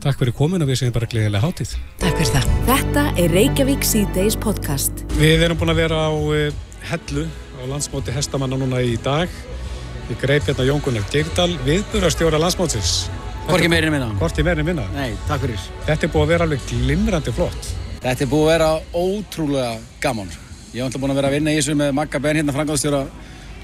[0.00, 1.72] Takk fyrir komin og við segjum bara gleðilega hátíð.
[2.00, 2.52] Takk fyrir það.
[2.68, 5.02] Þetta er Reykjavík C-Days podcast.
[5.18, 7.26] Við erum búin að vera á uh, Hellu
[7.60, 9.28] á landsmóti hestamanna núna í dag
[10.10, 13.10] Ég greip hérna Jón Gunnar Geirdal viðburastjóra landsmótsins
[13.50, 14.08] Hvorki meirinn minna.
[14.20, 15.60] Hvorki meira minna Nei, takk fyrir.
[15.86, 20.30] Þetta er búið að vera alveg glimrandi flott Þetta er búið að vera ótrúlega gaman.
[20.72, 23.02] Ég hef alltaf búin að vera að vinna í þessu með Magga Ben hérna frangáðstjóra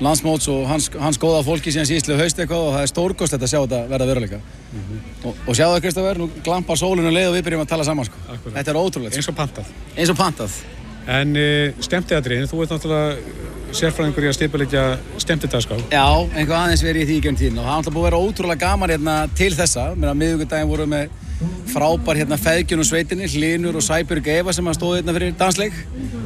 [0.04, 3.46] landsmóts og hans, hans góða fólki síðan síðslu haust eitthvað og það er stórkost þetta
[3.46, 4.40] að sjá þetta verða veruleika.
[5.24, 8.09] og, og sjáðu það Kristoffer, nú glampar sólinu leið og við byrjum að tala saman
[8.11, 8.20] sko.
[8.44, 9.16] Þetta er ótrúlegt.
[9.16, 10.59] eins og pantað Eins og pantað.
[11.07, 13.45] En uh, stemtiðadriðin, þú ert náttúrulega uh,
[13.77, 14.83] sérfræðingur í að stipulegja
[15.21, 18.09] stemtidagskál Já, einhvað aðeins verið í því gegnum tíðin og það er alltaf búið að
[18.09, 19.87] vera ótrúlega gaman hérna til þessa.
[19.95, 21.14] Mér að miðugudaginn voru með
[21.69, 25.79] frábær hérna feðgjun og sveitinni, Hlinur og Sæbjörg Eva sem stóði hérna fyrir dansleik.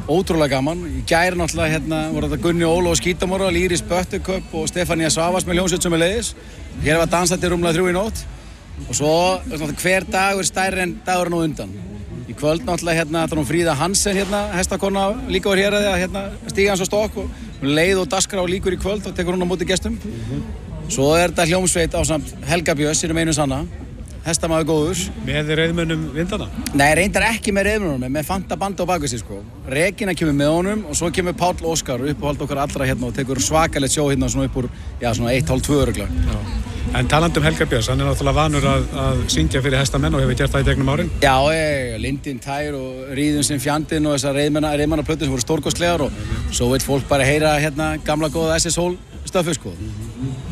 [0.07, 0.85] Ótrúlega gaman.
[0.87, 5.47] Í gæri náttúrulega hérna voru þetta Gunni Ólo og Skítamóra, Lýris Böttuköp og Stefania Savas
[5.47, 6.33] með hljómsveit sem er leiðis.
[6.85, 8.25] Hér var dansað til rúmlega þrjú í nótt
[8.87, 9.15] og svo
[9.45, 11.90] náttúrulega, hver dagur stærri en dagurinn á undan.
[12.31, 15.87] Í kvöld náttúrulega hérna, það er hún Fríða Hansen hérna, hestakonna líka var hér að
[15.99, 17.25] hérna, stíga hans á stokk og
[17.59, 19.97] hún leið og daskra á líkur í kvöld og tekur hún á móti gestum.
[20.87, 23.65] Svo er þetta hljómsveit á samt Helga Björns, sínum einu sanna,
[24.23, 25.03] hestamaður góður.
[25.27, 29.43] með reyðmönnum vindana Nei, reyndar ekki með reyðmjörnum, með Fanta Banda á baku sig sko.
[29.67, 33.43] Regina kemur með honum og svo kemur Páll Óskar uppáhald okkar allra hérna og tekur
[33.43, 36.07] svakalegt sjó hérna svona upp úr, já svona 1,5-2 örugla.
[36.97, 40.23] En talandi um Helga Björns, hann er náttúrulega vanur að, að syngja fyrir hestamenn og
[40.25, 44.17] hefur gert það í gegnum árin Já, ég, Lindin Tær og Ríðun sem fjandinn og
[44.17, 46.17] þessar reyðmanna, reyðmannaplötur sem voru stórkostlegar og
[46.51, 48.97] svo veit fólk bara heyra hérna gamla góða SS-hól
[49.29, 49.71] stöfu sko.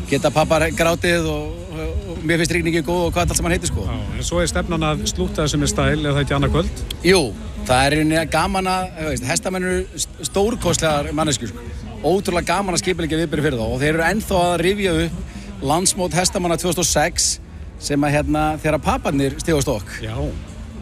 [0.08, 3.56] Geta pappar grátið og, og, og mér finnst ríkningi góð og hvað allt sem hann
[3.58, 3.84] heitir sko.
[3.90, 6.84] Já, en svo er stefnan að slúta þessum með stæl eða það ekki annað kvöld
[7.10, 7.20] Jú,
[7.68, 8.88] það er einnig gaman að,
[9.28, 11.66] hestamenn eru st- stórkostlegar manneskur sko.
[12.00, 15.26] Ótrúlega gaman að skipilegja viðbyrði fyrir þá og þeir eru ennþá að rifja upp
[15.62, 17.32] landsmót hestamanna 2006
[17.80, 20.14] sem að hérna þegar papparnir stíðu á stokk Já,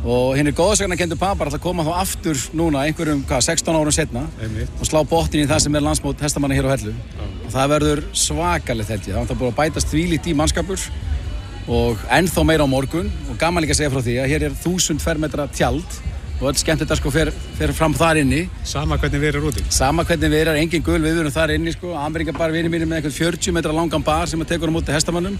[0.04, 3.94] og hinn er góðsakna kendur papar alltaf koma þá aftur núna einhverjum, hvað, 16 árum
[3.94, 4.70] setna einmitt.
[4.78, 6.94] og slá botnin í það sem er landsmót hestamanna hér á hellu.
[7.46, 9.16] Og það verður svakalegt held ég.
[9.16, 10.84] Það er búin að bætast þvílít í mannskapur
[11.78, 13.10] og ennþá meira á morgun.
[13.32, 15.98] Og gaman líka að segja frá því að hér er 1000 fermetra tjald
[16.38, 18.44] og öll skemmt þetta sko fer, fer fram þar inni.
[18.68, 19.64] Sama hvernig við erum úti.
[19.74, 22.90] Sama hvernig við erum, engin gul við erum þar inni sko, Amerika bar vinið mínir
[22.90, 25.36] með eitthvað 40 metra langan bar sem að tekur á móti hestamannum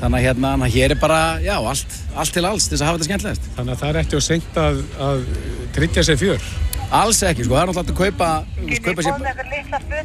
[0.00, 2.84] þannig að hérna, þannig að hér er bara, já, allt, allt til alls til þess
[2.84, 5.26] að hafa þetta skemmtilegast Þannig að það er ekki á seint að, að
[5.76, 6.48] tryggja sér fjör.
[6.94, 8.28] Alls ekki, sko, það er náttúrulega að kaupa,
[8.84, 9.14] kaupa sér,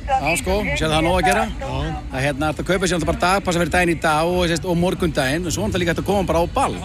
[0.10, 1.44] já sko, sér það er nóg að gera.
[1.62, 4.66] Það er hérna að kaupa sér náttúrulega bara dagpassa fyrir daginn í dag og, sést,
[4.66, 5.46] og morgundaginn.
[5.46, 6.78] Og svo er náttúrulega líka að koma bara á ball.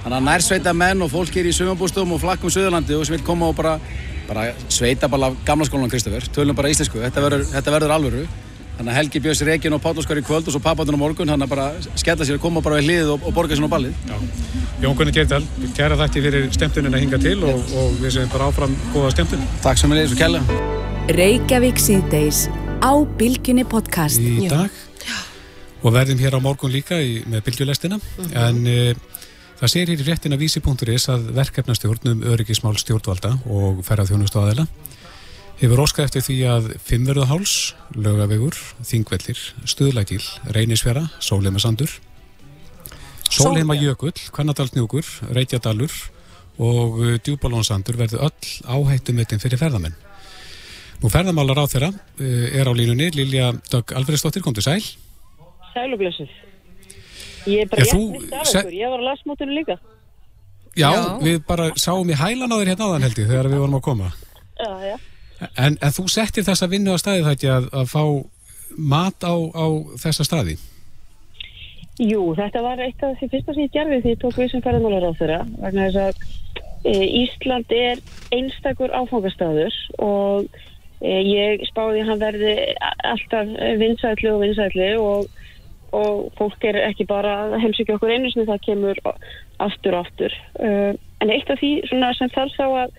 [0.00, 3.24] Þannig að nærsveita menn og fólk er í sumabústum og flakkum Suðurlandi og sem vil
[3.26, 3.74] koma og bara,
[4.28, 8.24] bara sveita bara gamla skólan Kristoffer, tölum bara íslensku, þetta verður, þetta verður alvöru.
[8.78, 11.28] Þannig að Helgi Björns Rekin og Páll Óskar í kvöld og svo pappatun á morgun,
[11.28, 13.74] þannig að bara skella sér að koma bara við hliðið og, og borga sér á
[13.74, 13.98] ballið.
[14.08, 14.16] Já.
[14.80, 15.42] Jón Gunni Geirdal,
[15.76, 19.82] kæra þætti fyrir stemtunina hinga til og, og við séum bara áfram góða stemtun Takk
[19.82, 20.40] sem við leiðis og kella.
[21.20, 22.46] Reykjavík síðdeis
[22.80, 24.16] á Bilginni podcast.
[24.24, 24.72] í dag
[25.80, 28.00] og verðum hér á morgun líka í, með bylgjulestina
[28.36, 29.19] en uh,
[29.60, 34.66] það segir hér í fréttina vísi.is að verkefnastjórnum öryggismál stjórnvalda og ferðað þjónustu aðeila
[35.60, 37.54] hefur óskað eftir því að Fimmverðaháls,
[37.92, 38.56] Lögavegur,
[38.88, 40.22] Þingvellir, Stuðlækil,
[40.56, 41.92] Reynisfjara, Sólheimasandur,
[43.30, 45.04] Sólheima Jökull, Kvannadalsnjúkur,
[45.36, 45.92] Reykjadalur
[46.60, 46.96] og
[47.26, 49.96] Djúbalónsandur verður öll áhættumetinn fyrir ferðamenn.
[51.00, 54.80] Nú ferðamálar á þeirra uh, er á línunni Lilja Dögg Alfredsdóttir, kom til sæl.
[55.74, 56.32] Sælublessuð.
[57.46, 59.78] Ég er bara mitt af okkur, ég var á lasmótinu líka.
[60.76, 61.18] Já, Já.
[61.22, 63.86] við bara sáum í hælan á þér hérna áðan held ég þegar við vorum að
[63.86, 64.10] koma.
[64.60, 64.96] Já, já.
[65.56, 68.04] En, en þú settir þessa vinnu á staði ekki að, að fá
[68.76, 69.66] mat á, á
[69.98, 70.58] þessa staði?
[72.00, 74.62] Jú, þetta var eitt af því fyrsta sem ég gerði því ég tók við sem
[74.64, 76.14] ferðamálar á þeirra vegna þess að
[76.88, 78.00] e, Ísland er
[78.32, 80.46] einstakur áfangastæður og
[81.02, 82.54] e, ég spáði að hann verði
[83.10, 85.28] alltaf vinsætli og vinsætli og,
[85.96, 89.00] og fólk er ekki bara að heimsækja okkur einu sinni það kemur
[89.60, 90.34] aftur og aftur.
[90.58, 92.98] Uh, en eitt af því sem þarf þá að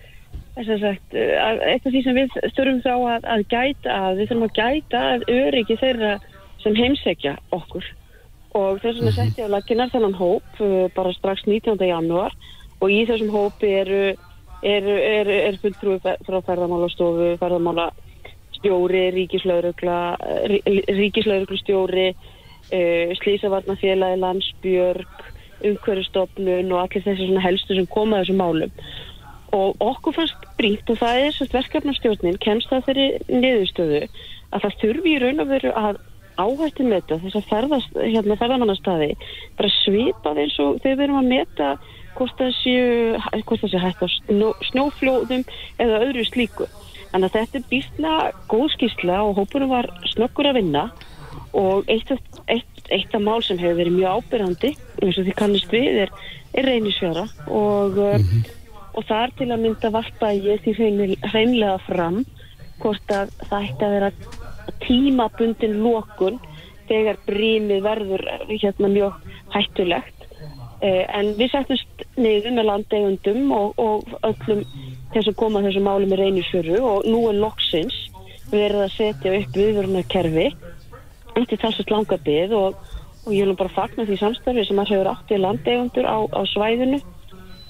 [0.66, 4.28] sem sagt, að- eitt af því sem við þurfum þá að, að gæta að við
[4.28, 6.12] þurfum að gæta að öryggi þeirra
[6.62, 7.86] sem heimsækja okkur.
[8.52, 11.80] Og þess vegna setti ég á laginnar þennan hóp uh, bara strax 19.
[11.88, 12.36] janúar.
[12.82, 14.04] Og í þessum hópi eru
[14.62, 17.88] eru, eru, eru fulltrúi frá ferðamálastofu, ferðamála
[18.58, 19.98] stjóri, ríkislaurugla
[20.46, 22.12] ríkislauruglustjóri
[22.72, 25.28] uh, slísavarnafélagi landsbjörg
[25.62, 28.72] umhverfstofnun og allir þessi helstu sem koma þessum málum.
[29.52, 34.00] Og okkur fannst brýnt og það er sérst verkefnastjórnin kemst það þeirri niðurstöðu
[34.52, 36.00] að það þurfi í raun og veru að
[36.40, 39.10] áhættu meta þess að ferðast, hérna, ferðamannastæði
[39.58, 41.72] bara svipað eins og þegar við erum að meta
[42.16, 45.44] hvort það séu hægt á snó, snjóflóðum
[45.80, 46.68] eða öðru slíku.
[47.12, 48.12] Þannig að þetta er býstna
[48.48, 50.86] góð skýrsla og hópurum var snöggur að vinna
[51.56, 52.20] og eitt af,
[52.90, 56.16] eitt, af mál sem hefur verið mjög ábyrrandi eins og því kannist við er,
[56.54, 58.42] er reynisfjara og, mm
[58.92, 62.22] og þar til að mynda varpa ég því hreinlega fram
[62.82, 64.10] hvort að það ætti að vera
[64.82, 66.40] tímabundin lokun
[66.88, 69.20] þegar brímið verður hérna mjög
[69.54, 70.26] hættulegt.
[70.82, 74.64] Eh, en við settumst niður með landeigundum og, og öllum
[75.14, 77.96] þess að koma að þessu máli með reynisfjöru og nú er loksins
[78.50, 80.02] verið að setja upp viðvöruna
[81.40, 82.78] eftir þessast langa byð og,
[83.24, 86.40] og ég vil bara fagna því samstarfi sem að hefur átt í landeigundur á, á
[86.52, 87.00] svæðinu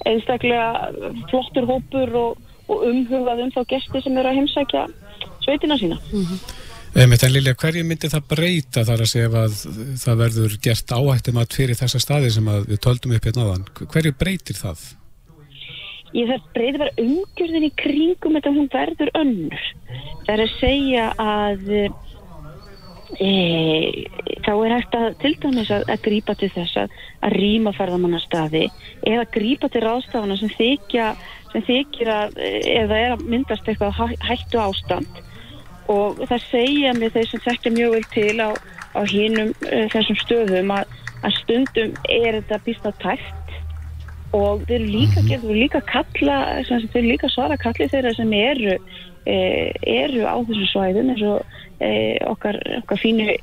[0.09, 0.91] einstaklega
[1.31, 4.87] flottur hópur og, og umhugað um þá gesti sem eru að heimsækja
[5.45, 5.99] sveitina sína.
[6.93, 9.55] Einmitt, en Lilja, hverju myndi það breyta þar að segja að
[10.03, 13.65] það verður gert áhættum að fyrir þessa staði sem að við töldum upp hérna áðan?
[13.95, 14.83] Hverju breytir það?
[16.13, 19.69] Ég þarf breyði bara umgjörðin í kringum þetta hún verður önnur.
[20.27, 21.73] Það er að segja að
[23.21, 24.09] e,
[24.45, 26.97] þá er hægt að til dæmis að, að grípa til þess að,
[27.27, 28.65] að rýma ferðamannastaði
[29.09, 31.13] eða grípa til ráðstafana sem þykja
[31.53, 35.21] sem þykir að eða er að myndast eitthvað hæ, hættu ástand.
[35.93, 38.51] Og það segja mér þeir sem þekkja mjög vel til á,
[38.97, 40.97] á hínum uh, þessum stöðum að,
[41.27, 43.43] að stundum er þetta býsta tæft
[44.33, 48.81] og þeir líka, þeir eru líka kalla, þeir líka svara kalli þeirra sem eru e,
[49.27, 53.37] eru á þessu svæðum eins og e, okkar, okkar fínu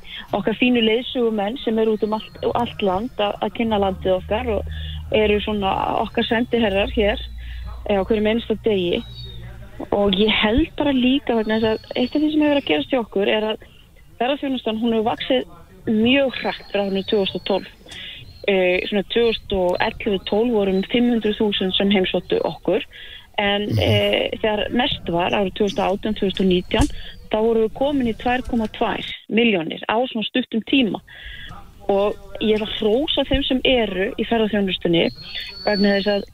[0.60, 5.16] fínu leiðsugumenn sem eru út um allt, allt land að, að kynna landið okkar og
[5.16, 5.72] eru svona
[6.04, 7.20] okkar sendiherrar hér
[7.88, 9.00] e, á hverju minnsta degi.
[9.96, 12.70] Og ég held bara líka vegna þess að eitt af því sem hefur verið að
[12.70, 13.68] gerast í okkur er að
[14.20, 17.70] ferðarþjónustan hún hefur vaksið mjög hrætt frá henni 2012
[18.48, 22.84] eh, svona 2011-12 vorum 500.000 sem heimsóttu okkur
[23.40, 26.90] en eh, þegar mest var árið 2018-2019
[27.30, 28.90] þá vorum við komin í 2,2
[29.30, 31.00] miljónir á svona stuttum tíma.
[31.90, 35.06] Og ég ætla að hrósa þeim sem eru í ferðarþjónustunni
[35.64, 36.28] vegna þess að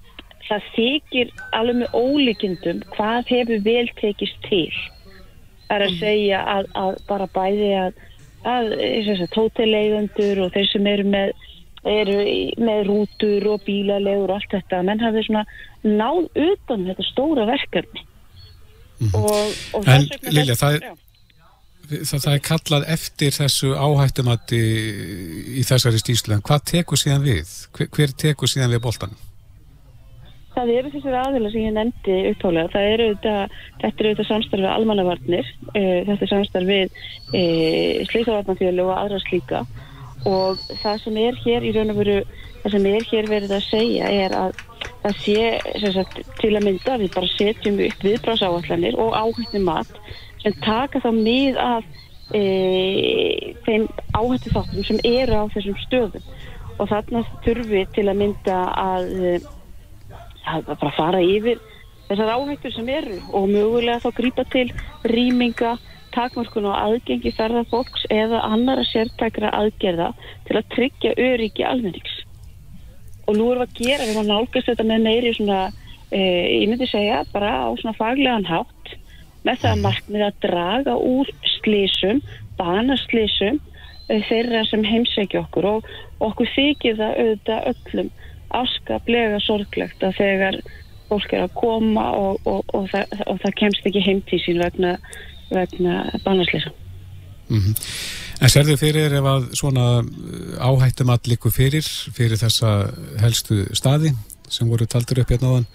[0.46, 4.70] það þykir alveg með ólíkindum hvað hefur vel tekist til.
[5.66, 8.02] Það er að segja að, að bara bæði að,
[8.46, 11.34] að tótileigundur og þeir sem eru með
[11.86, 12.18] eru
[12.58, 15.44] með rútur og bílalegur og allt þetta, menn hafði svona
[15.86, 18.04] náð utan þetta stóra verkefni
[19.12, 19.92] og, og Mhm.
[19.92, 20.94] En, Lilja, það er-.
[21.86, 24.58] Það, það er kallað eftir þessu áhættumati
[25.60, 27.52] í þessari stíslu en hvað tekur síðan við?
[27.76, 29.14] Hver, hver tekur síðan við boltan?
[30.56, 32.72] Það eru þessir aðila sem ég nefndi upphálega.
[32.72, 38.06] Það eru auðvitað, þetta eru auðvitað samstarf við almannavarnir, uh, þetta er samstarf við uh,
[38.10, 39.62] slíkavarnafjölu og aðra slíka
[40.26, 42.20] og það sem er hér í raun og veru,
[42.62, 44.56] það sem er hér verið að segja er að
[45.06, 50.00] það sé sagt, til að mynda við bara setjum upp viðbráðsáallanir og áhættu mat
[50.42, 51.86] sem taka þá mið af
[52.34, 52.42] e,
[53.66, 56.26] þeim áhættu þáttum sem eru á þessum stöðum.
[56.76, 59.06] Og þarna þurfum við til að mynda að,
[60.52, 61.62] að bara fara yfir
[62.10, 64.68] þessar áhættur sem eru og mögulega þá grípa til
[65.08, 65.76] rýminga,
[66.16, 70.12] takmarkun og aðgengi ferðarfólks eða annara sértækra aðgerða
[70.48, 72.22] til að tryggja öryggi almennings.
[73.26, 75.60] Og nú erum við að gera, við erum að nálgast þetta með meiri svona,
[76.10, 76.20] e,
[76.62, 78.96] ég myndi segja, bara á svona faglegan hátt
[79.46, 82.22] með það að markmið að draga úr slísum,
[82.58, 83.60] banaslísum
[84.08, 85.92] e, þeirra sem heimsækja okkur og
[86.24, 88.10] okkur þykir það auðvitað öllum
[88.56, 90.60] afskaplega sorglegt að þegar
[91.08, 94.96] fólk er að koma og, og, og, það, og það kemst ekki heimtísin vegna,
[95.50, 96.70] vegna banaslýsa.
[97.48, 97.74] Mm -hmm.
[98.40, 100.04] En serðu fyrir ef að svona
[100.60, 102.92] áhættum að liku fyrir, fyrir þessa
[103.22, 104.12] helstu staði
[104.48, 105.68] sem voru taldur upp hérna á þann,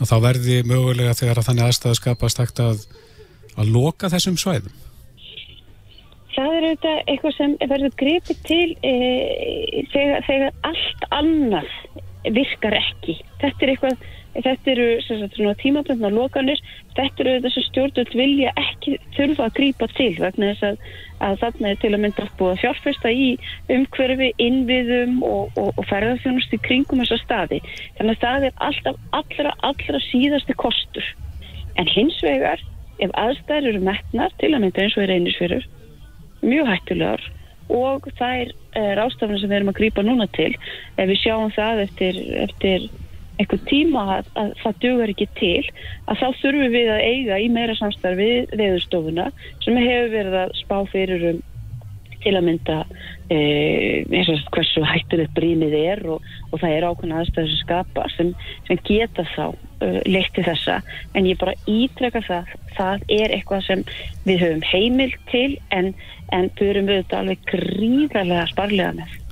[0.00, 2.84] að þá verði mögulega þegar að þannig aðstæðu skapast hægt að,
[3.56, 4.74] að loka þessum svæðum?
[6.36, 8.92] Það er auðvitað eitthvað sem verður gripið til e,
[9.92, 11.70] þegar, þegar allt annað
[12.34, 13.18] virkar ekki.
[13.40, 14.06] Þetta er eitthvað
[14.36, 16.60] þetta eru tímaböndna lokanir.
[16.96, 20.78] Þetta eru þess að stjórnvöld vilja ekki þurfa að grýpa til vegna þess að,
[21.26, 23.28] að þarna er til að mynda að fjárfesta í
[23.76, 27.62] umhverfi, innviðum og, og, og ferðarfjónust í kringum þessa staði.
[27.98, 31.14] Þannig að það er alltaf allra, allra síðasti kostur.
[31.76, 32.62] En hins vegar
[33.04, 35.66] ef aðstæður eru metnar til að mynda eins og er einisfyrur
[36.46, 37.24] mjög hættulegar
[37.72, 38.54] og það er
[38.98, 40.52] rástafnir sem við erum að grýpa núna til.
[40.96, 42.88] Ef við sjáum það eftir, eftir
[43.36, 45.64] einhvern tíma að, að það dugar ekki til
[46.08, 49.26] að þá þurfum við að eiga í meira samstarfi veðurstofuna
[49.64, 51.42] sem hefur verið að spá fyrir um
[52.24, 52.78] til að mynda
[53.32, 53.38] e,
[54.06, 58.32] og hversu hættur þetta brínið er og, og það er ákveðna aðstæður sem skapa sem,
[58.68, 60.80] sem geta þá uh, leitt til þessa
[61.14, 63.84] en ég bara ítreka það það er eitthvað sem
[64.26, 65.92] við höfum heimil til en,
[66.36, 69.22] en byrjum við þetta alveg gríðarlega sparlega með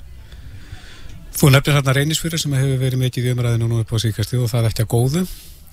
[1.35, 4.51] Þú nefnir hérna reynisfyrir sem hefur verið mikið í umræðinu nú upp á síkastið og
[4.53, 5.23] það er ekki að góðu.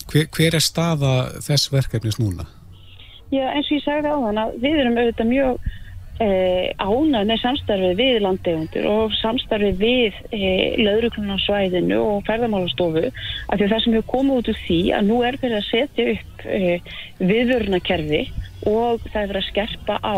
[0.09, 1.12] Hver, hver er staða
[1.45, 2.47] þess verkefnis núna?
[3.32, 5.70] Já, eins og ég sagði á þann að við erum auðvitað mjög
[6.22, 13.74] ánað með samstarfið við landegundur og samstarfið við eh, lauruklunarsvæðinu og ferðamálastofu af því að
[13.74, 16.95] það sem hefur komið út úr því að nú er verið að setja upp eh,
[17.22, 18.24] viðvörnakerfi
[18.69, 20.17] og það er verið að skerpa á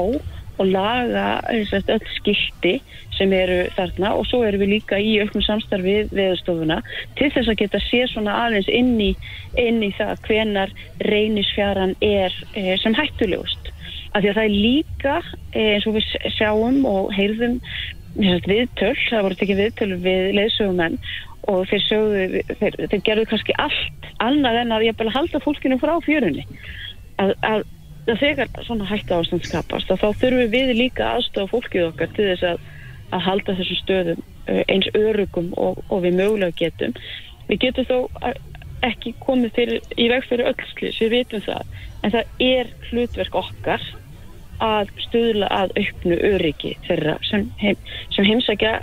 [0.62, 1.26] og laga
[1.70, 2.76] sagt, öll skildi
[3.18, 6.80] sem eru þarna og svo erum við líka í auknum samstarfið veðustofuna
[7.18, 9.12] til þess að geta sé svona aðeins inn í,
[9.60, 10.74] inn í það hvenar
[11.08, 13.63] reynisfjaran er e, sem hættulegust.
[14.14, 15.18] Af því að það er líka
[15.52, 17.60] e, eins og við sjáum og heyrðum
[18.14, 20.98] viðtöl, það voru tekið viðtöl við leðsögumenn
[21.50, 25.80] og þeir, sögðu, þeir, þeir gerðu kannski allt annað en að ég bara halda fólkinu
[25.82, 26.46] frá fjörunni.
[27.22, 27.66] Að, að
[28.20, 32.64] þegar svona hættu ástand skapast þá þurfum við líka aðstofa fólkið okkar til þess að,
[33.16, 36.96] að halda þessu stöðum eh, eins örugum og, og við mögulega getum
[37.48, 38.34] við getum þó
[38.84, 43.86] ekki komið fyrir, í veg fyrir öllslis við vitum það, en það er hlutverk okkar
[44.64, 47.80] að stuðla að auknu öryggi þeirra sem, heim,
[48.16, 48.74] sem heimsækja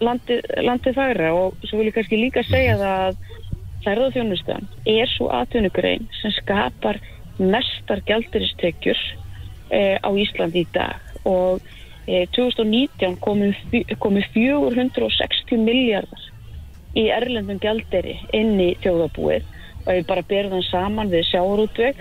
[0.00, 3.20] landið, landið færa og svo vil ég kannski líka segja það að
[3.84, 7.00] þærðarþjónustan er svo atvinnugrein sem skapar
[7.40, 8.98] mestar gælduristekjur
[9.72, 11.00] eh, á Íslandi í dag.
[11.24, 11.60] Og
[12.06, 13.52] eh, 2019 komu,
[14.02, 16.26] komu 460 miljardar
[16.98, 19.46] í erlendum gælderi inn í þjóðabúið
[19.80, 22.00] og ef við bara þann saman við sjáurútveg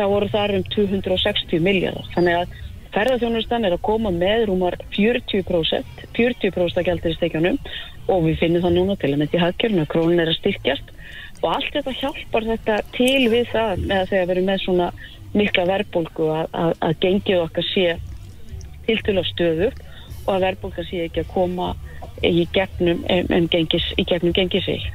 [0.00, 2.58] þá voru það um 260 miljardar þannig að
[2.94, 7.58] ferðarþjónustan er að koma með rúmar 40% 40% af gælduristekjunum
[8.10, 10.92] og við finnum það núna til að með því hafkjörnum að krónin er að styrkjast.
[11.40, 14.88] Og allt þetta hjálpar þetta til við það með að þegar við erum með svona
[15.30, 17.86] mikla verðbólgu að, að, að gengið okkar sé
[18.88, 19.70] til til á stöðu
[20.26, 21.70] og að verðbólga sé ekki að koma
[22.26, 24.88] í gegnum, um, gengis, í gegnum gengið sig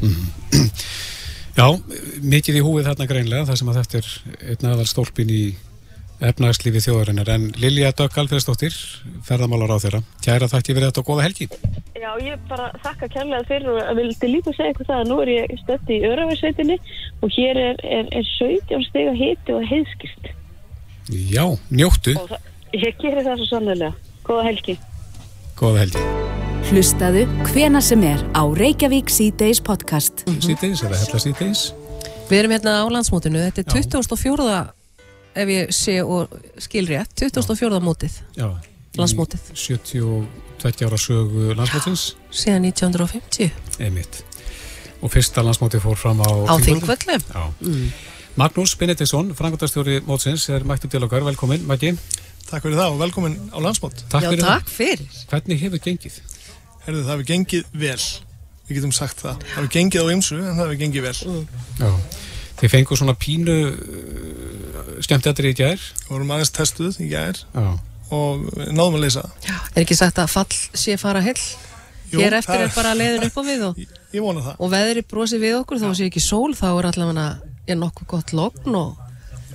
[0.00, 0.70] mm.
[1.60, 1.66] Já,
[2.24, 4.06] mikið í húið þarna greinlega þar sem að þetta er
[4.48, 5.42] einn aðal stólpin í
[6.24, 7.28] efnagslífi þjóðarinnar.
[7.34, 8.76] En Lilja Dögg Alfredsdóttir
[9.26, 11.50] ferðamálar á þeirra, kæra þætti verið þetta og goða helgi.
[12.00, 15.32] Já, ég bara þakka kærlega fyrir og vildi líka segja eitthvað það að nú er
[15.34, 16.78] ég stött í Öraværsveitinni
[17.20, 20.32] og hér er, er, er 17 steg að hiti og heiðskist
[21.10, 21.44] Já,
[21.74, 22.14] njóttu.
[22.72, 23.92] Ég gerir það svo sannlega,
[24.24, 24.78] goða helgi.
[25.60, 31.62] Goða helgi Hlustaðu hvena sem er á Reykjavík C-Days podcast C-Days, eða hella C-Days
[32.28, 34.48] Við erum hérna á landsmótinu, þetta er 2004
[35.40, 37.80] ef ég sé og skilri 2004.
[37.84, 38.48] mótið Já,
[39.00, 43.50] landsmótið 72 ára sögu landsmótins síðan 1950
[43.80, 44.22] Einmitt.
[45.00, 47.16] og fyrsta landsmóti fór fram á Á Þingvölli.
[47.24, 47.44] Já.
[47.64, 47.86] Mm.
[48.38, 51.96] Magnús Benediktsson, frangotastjóri mótsins, er mættu til okkar, velkomin, Maggi.
[52.50, 54.04] Takk fyrir það og velkomin á landsmót.
[54.10, 54.74] Takk Já, fyrir takk það.
[54.76, 55.18] fyrir.
[55.30, 56.20] Hvernig hefur gengið?
[56.90, 58.00] Herðu, það hefur gengið vel.
[58.66, 59.42] Við getum sagt það.
[59.44, 61.44] Það hefur gengið á ymsu en það hefur gengið vel.
[61.78, 61.90] Já.
[62.60, 65.78] Þið fengu svona pínu uh, skemmtjadri í gær.
[65.78, 67.68] Við vorum aðeins testuð í gær Já.
[68.10, 68.42] og
[68.74, 69.52] náðum að leysa það.
[69.76, 71.38] Er ekki sagt að fall sé fara heil?
[72.10, 73.78] Jú, Hér eftir er bara leiðin upp á við og,
[74.10, 74.58] Ég vona það.
[74.58, 77.26] og veðri brosi við okkur þó sé ekki sól þá er allavega
[77.70, 78.98] er nokkuð gott logn og,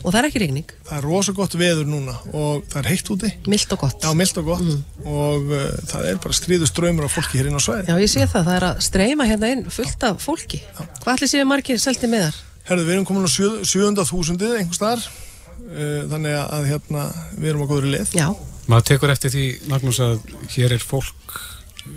[0.06, 3.10] og það er ekki regning, Það er rosa gott veður núna og það er heitt
[3.16, 3.32] úti.
[3.50, 3.98] milt og gott.
[4.06, 4.70] Já, milt og gott
[5.10, 7.88] og uh, það er bara stríðu ströymur af fólki hér inn á svæði.
[7.90, 10.62] Já, ég sé það, það er að streyma hérna inn fullt af fólki.
[11.02, 12.42] Hvað ætli séu margir selti með þar?
[12.70, 17.08] Herðu, við erum komin á sjö- 700.000 einhvers staðar uh, þannig að hérna,
[17.42, 18.14] við erum á góðri leið.
[18.18, 18.28] Já.
[18.70, 20.16] Maður tekur eftir því, Magnús, að
[20.56, 21.92] hér er fólk uh,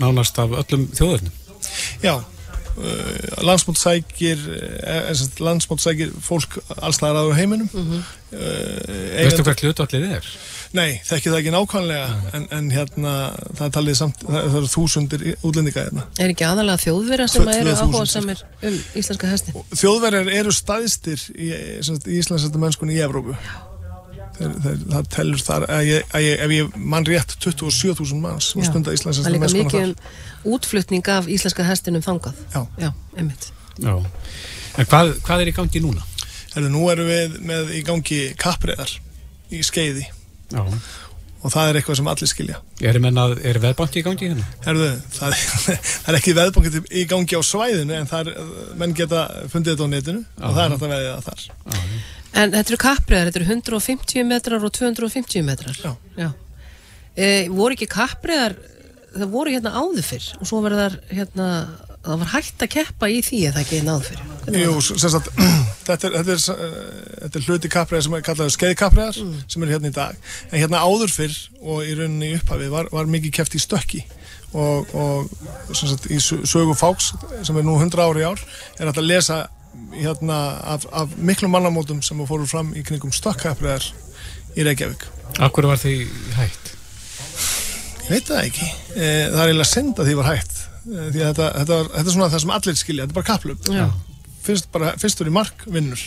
[0.00, 1.34] nánast af öllum þjóðurnum.
[2.04, 2.14] Já,
[2.78, 7.70] uh, landsmót sækir, uh, landsmót sækir fólk allstaðar aður heiminum.
[7.72, 8.04] Mhm.
[8.34, 10.34] uh, Veistu hvað hlutallið er?
[10.74, 13.10] Nei, þekki það ekki nákvæmlega en, en hérna,
[13.54, 17.50] það er talið samt það, það eru þúsundir útlendinga hérna Er ekki aðalega þjóðverja sem
[17.52, 19.54] eru 2000 áhuga samir um íslenska hesti?
[19.70, 23.62] Þjóðverjar eru staðistir í, í Íslandsættu mennskunni í Evrópu þeir,
[24.38, 28.70] það telur þar að ég, að ég, ef ég mann rétt 27.000 manns sem Já.
[28.70, 32.40] stunda Það er líka mikið þar um útflutning af íslenska hestinum þangað.
[32.54, 32.64] Já.
[32.82, 33.52] Já, einmitt.
[33.78, 33.94] Já.
[34.74, 36.02] En hvað, hvað er í gangi núna?
[36.54, 38.92] Herðu, nú erum við með í gangi kappreðar
[39.54, 40.04] í skeiði
[40.52, 40.62] Já.
[40.62, 44.46] og það er eitthvað sem allir skilja Er, að, er veðbanki í gangi hérna?
[44.66, 45.36] Herðu, það,
[46.04, 49.88] það er ekki veðbankið í gangi á svæðinu en það er, menn geta fundið þetta
[49.90, 51.82] á netinu og það er hægt að veðja það þar
[52.34, 55.76] En þetta eru kappriðar, þetta eru 150 metrar og 250 metrar.
[55.78, 55.92] Já.
[56.18, 56.30] Já.
[57.14, 58.56] E, voru ekki kappriðar,
[59.14, 61.48] það voru hérna áður fyrr og svo verður þar hérna,
[62.04, 64.24] það var hægt að keppa í því eða ekki einn áður fyrr.
[64.58, 65.06] Jú, það?
[65.14, 65.30] sagt,
[65.86, 69.74] þetta er, þetta er, uh, þetta er hluti kappræðar sem er kallaður skeiðkappræðar sem er
[69.76, 70.28] hérna í dag.
[70.50, 74.02] En hérna áður fyrr og í rauninni í upphafi var, var mikið keft í stökki
[74.54, 77.12] og, og sagt, í sö- sögu Fáks
[77.46, 78.42] sem er nú 100 ári ár
[78.78, 79.38] er hægt að lesa
[79.94, 80.38] hérna
[80.74, 83.86] af, af miklum mannamótum sem fóru fram í kringum stökkkappræðar
[84.58, 85.04] í Reykjavík.
[85.42, 85.94] Akkur var því
[86.36, 86.72] hægt?
[88.04, 88.66] Ég veit það ekki.
[88.94, 90.56] Eh, Það er eiginlega synd að því var hægt.
[90.84, 93.18] Eh, Því að þetta, þetta, var, þetta er svona það sem allir skilja, þetta er
[93.20, 93.70] bara kapplöp.
[93.72, 93.86] Já.
[94.44, 96.02] Fyrst, bara, fyrstur í mark vinnur.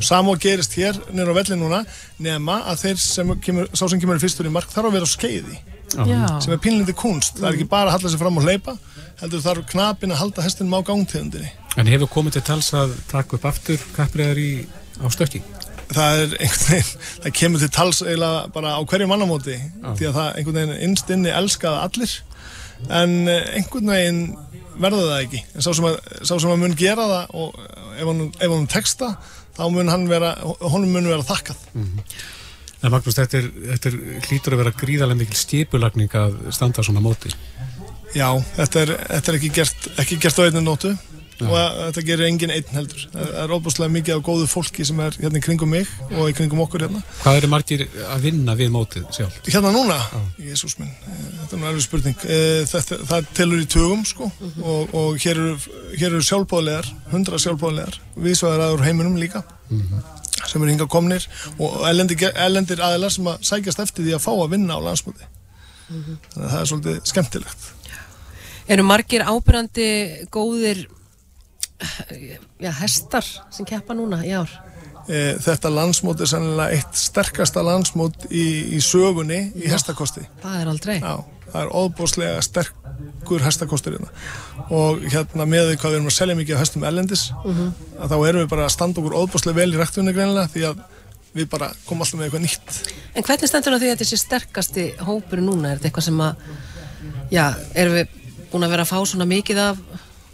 [0.00, 1.82] Samó gerist hér nýra á velli núna
[2.24, 5.12] nema að þeir sem kemur, sá sem kemur fyrstur í mark þarf að vera á
[5.12, 5.58] skeiði
[5.92, 6.22] Já.
[6.40, 7.36] sem er pínlindi kunst.
[7.36, 8.78] Það er ekki bara að halla sig fram og hleypa
[9.20, 11.52] heldur þarf knapin að halda hestinum á gangtegundinni.
[11.80, 14.50] En hefur komið til tals að taka upp aftur kappriðar í,
[15.00, 15.40] á stökki?
[15.92, 16.90] það er einhvern veginn,
[17.22, 21.12] það kemur til tals eiginlega bara á hverju mannamóti því að það einhvern veginn innst
[21.12, 22.14] inni elskaða allir.
[22.90, 24.22] En eh, einhvern veginn
[24.82, 25.42] verður það ekki.
[25.52, 28.68] En sá sem að, sá sem að mun gera það og ef hann, ef hann
[28.72, 29.10] texta
[29.56, 31.66] þá mun hann vera, honum mun vera þakkað.
[32.82, 37.04] En Magnús, þetta er, þetta er hlýtur að vera gríðarlega mikil stipulagning að standa svona
[37.04, 37.30] móti.
[38.12, 40.90] Já, þetta er, þetta er ekki gert, ekki gert einni nótu
[41.48, 44.86] og að, þetta gerir engin einn heldur það það er óbúslega mikið af góðu fólki
[44.88, 48.24] sem er hérna í kringum mig og í kringum okkur hérna Hvað eru margir að
[48.28, 49.38] vinna við mótið sjálf?
[49.48, 49.98] Hérna núna?
[50.42, 52.24] Jésús minn, eh, þetta er nú erfið spurning.
[52.26, 54.30] Eh, Þetta, það telur í tugum sko
[54.62, 55.56] og, og hér eru,
[55.98, 59.42] hér eru sjálfbóðlegar, hundra sjálfbóðlegar, viðsvæðar aður heiminum líka
[60.46, 61.26] sem eru hinga komnir
[61.58, 65.28] og ellendir, ellendir aðilar sem að sækjast eftir því að fá að vinna á landsmóti.
[65.92, 67.68] Þannig að það er svolítið skemmtilegt.
[68.72, 69.86] Eru margir ábyrrandi
[70.32, 70.84] góðir
[72.60, 74.50] já, hestar sem keppa núna í ár?
[75.08, 80.22] Eh, Þetta landsmót er sennilega eitt sterkasta landsmót í, í sögunni í hestakosti.
[80.44, 80.96] Það er aldrei.
[81.02, 81.16] Já,
[81.52, 84.12] það er óbúslega sterkur hestakostur hérna
[84.72, 87.72] og hérna með því hvað við erum að selja mikið af hestum ellendis Mhm.
[87.98, 90.84] að þá erum við bara að standa okkur óbúslega vel í rektunni greinilega því að
[91.34, 94.16] við bara komum alltaf með eitthvað nýtt En hvernig stendur það því að þetta sé
[94.22, 95.72] sterkasti hópur núna?
[95.72, 96.34] Er þetta eitthvað sem að,
[97.32, 98.08] já, erum við
[98.52, 99.78] búin að vera að fá svona mikið af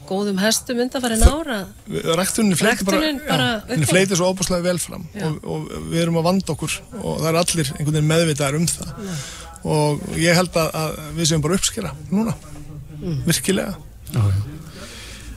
[0.08, 1.58] góðum hestum undanfærin ára?
[2.18, 6.18] Rektunin fleitir bara, Ræktunin bara já, fleitir svo óbúslega vel fram og, og við erum
[6.22, 8.88] að vanda okkur og það er allir einhvern veginn meðvitaðar um það
[9.68, 12.36] og ég held að, að við séum bara uppskera núna,
[12.98, 13.20] Mm.
[13.28, 13.76] virkilega
[14.10, 14.38] Já, já.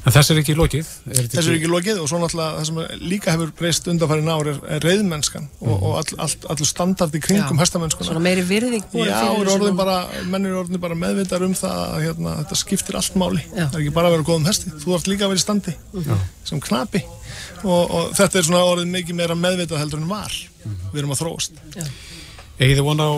[0.01, 0.87] En þess er ekki lokið?
[1.13, 4.47] Er Þessu er ekki lokið og svo náttúrulega það sem líka hefur breyst undanfærin ár
[4.49, 7.61] er, er reyðmennskan og, og all, all, allur standard í kringum Já.
[7.61, 8.07] hestamennskuna.
[8.09, 9.77] Svona meiri virðing Já, fyrir er þessu orðin núna.
[9.77, 13.43] bara, menn eru orðin bara meðvitar um það að hérna, þetta skiptir allt máli.
[13.51, 13.67] Já.
[13.67, 15.75] Það er ekki bara að vera góðum hesti, þú ert líka að vera í standi
[16.09, 16.17] Já.
[16.49, 17.03] sem knapi
[17.61, 20.33] og, og þetta er svona orðin mikið meira meðvitað heldur en var.
[20.65, 21.61] Við erum að þróast.
[22.57, 23.13] Egið þið vona á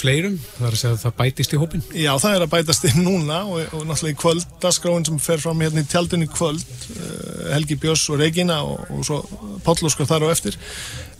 [0.00, 2.86] fleirum, það er að segja að það bætist í hópin Já, það er að bætast
[2.90, 6.32] inn núna og, og náttúrulega í kvöld, dagskráin sem fer fram hérna í tjaldunni í
[6.32, 6.62] kvöld,
[6.96, 9.18] uh, Helgi Björns og Regina og, og svo
[9.66, 10.56] Pállóskar þar á eftir,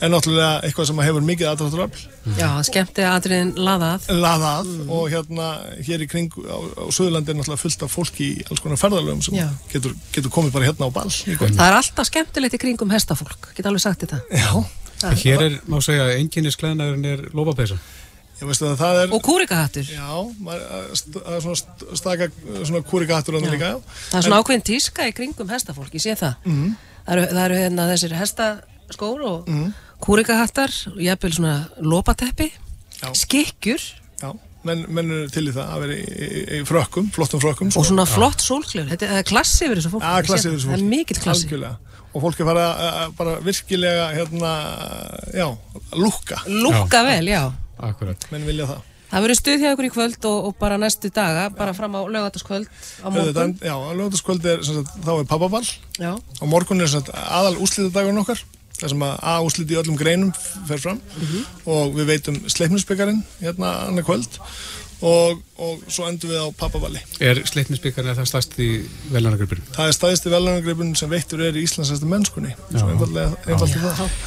[0.01, 2.07] er náttúrulega eitthvað sem hefur mikið aðdrátturafl,
[2.37, 4.09] Já, skemmti aðriðin laðað.
[4.13, 5.51] laðað og hérna
[5.87, 9.23] hér í kring á, á Suðurlandi er náttúrulega fullt af fólki í alls konar ferðalögum
[9.25, 9.39] sem
[9.73, 11.11] getur, getur komið bara hérna á ball.
[11.11, 11.55] í kvöld.
[11.59, 14.21] Það er alltaf skemmtilegt í kringum hestafólk, get alveg sagt þetta.
[14.31, 14.67] Já,
[15.05, 17.77] En hér er, má segja, enginnisklæðnaðurinn er lópapeysa
[18.41, 19.13] það er...
[19.17, 19.87] Og kúrikahattur.
[19.89, 20.09] Já,
[20.45, 22.29] maður, að st- að svona st- staka
[22.69, 23.79] svona kúrikahattur já.
[24.11, 26.35] Það er svona ákveðin tíska í kringum hestafólk, ég sé það.
[26.45, 26.75] Mhm.
[27.07, 29.67] Það eru, það eru hérna þessir hestaskór og mm.
[30.03, 32.49] kúrikahattar, og jafnvel svona lópateppi,
[32.99, 33.09] Já.
[33.15, 33.83] skikkjur
[34.23, 34.31] Já,
[34.67, 37.71] menn, menn eru til í það að vera í, í, í frökkum, flottum frökkum.
[37.77, 38.91] og svona flott sólklefur.
[38.91, 40.03] Þetta það er klassi yfir þessu fólk.
[40.03, 40.51] Já, sé klassi það.
[40.51, 40.87] yfir þessu Það fólki.
[40.87, 41.47] er mikill klassi.
[41.47, 41.77] Algjörlega.
[42.17, 42.67] Og fólk er fara
[43.05, 44.53] að bara virkilega, hérna,
[45.37, 45.47] já,
[45.95, 46.39] lúkka.
[46.49, 47.43] Lúkka vel, já.
[47.79, 48.85] Akkurat Menn vilja það.
[49.07, 52.03] Það verður stuð hjá ykkur í kvöld og, og bara næstu daga, bara fram á
[52.11, 53.53] lögataskvöld á morgun.
[53.63, 55.69] Já, á lögutaskvöldi er, sem sagt, þá er pappaball
[56.01, 56.13] Já.
[56.19, 58.43] og morgun er sem sagt, aðal úslítadagurinn okkar
[58.81, 60.33] þar sem að A úsliti í öllum greinum
[60.67, 61.45] fer fram Mhm.
[61.71, 64.41] og við veitum sleipnisbyggarinn hérna annað kvöld
[65.07, 67.01] og, og svo endum við á pappaballi.
[67.21, 68.69] Er sleipnisbyggarinn er það stærst í
[69.15, 69.65] veljarnagripurinn?
[69.77, 72.53] Það er staðisti veljarnagripun sem veittur er í Íslandsæstu mennskunni.
[72.75, 74.21] Svo einfallega, einfallega það.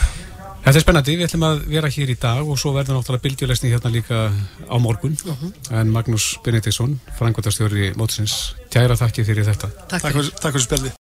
[0.60, 3.72] Þetta er spennandi, við ætlum að vera hér í dag og svo verður náttúrulega bylgjulesni
[3.72, 4.26] hérna líka
[4.68, 5.16] á morgun.
[5.72, 9.72] En Magnús Benediktsson, frangvöldastjóri mótsins, kæra þakki fyrir þetta.
[9.88, 10.98] Takk Takk fyrir, fyrir spjallið.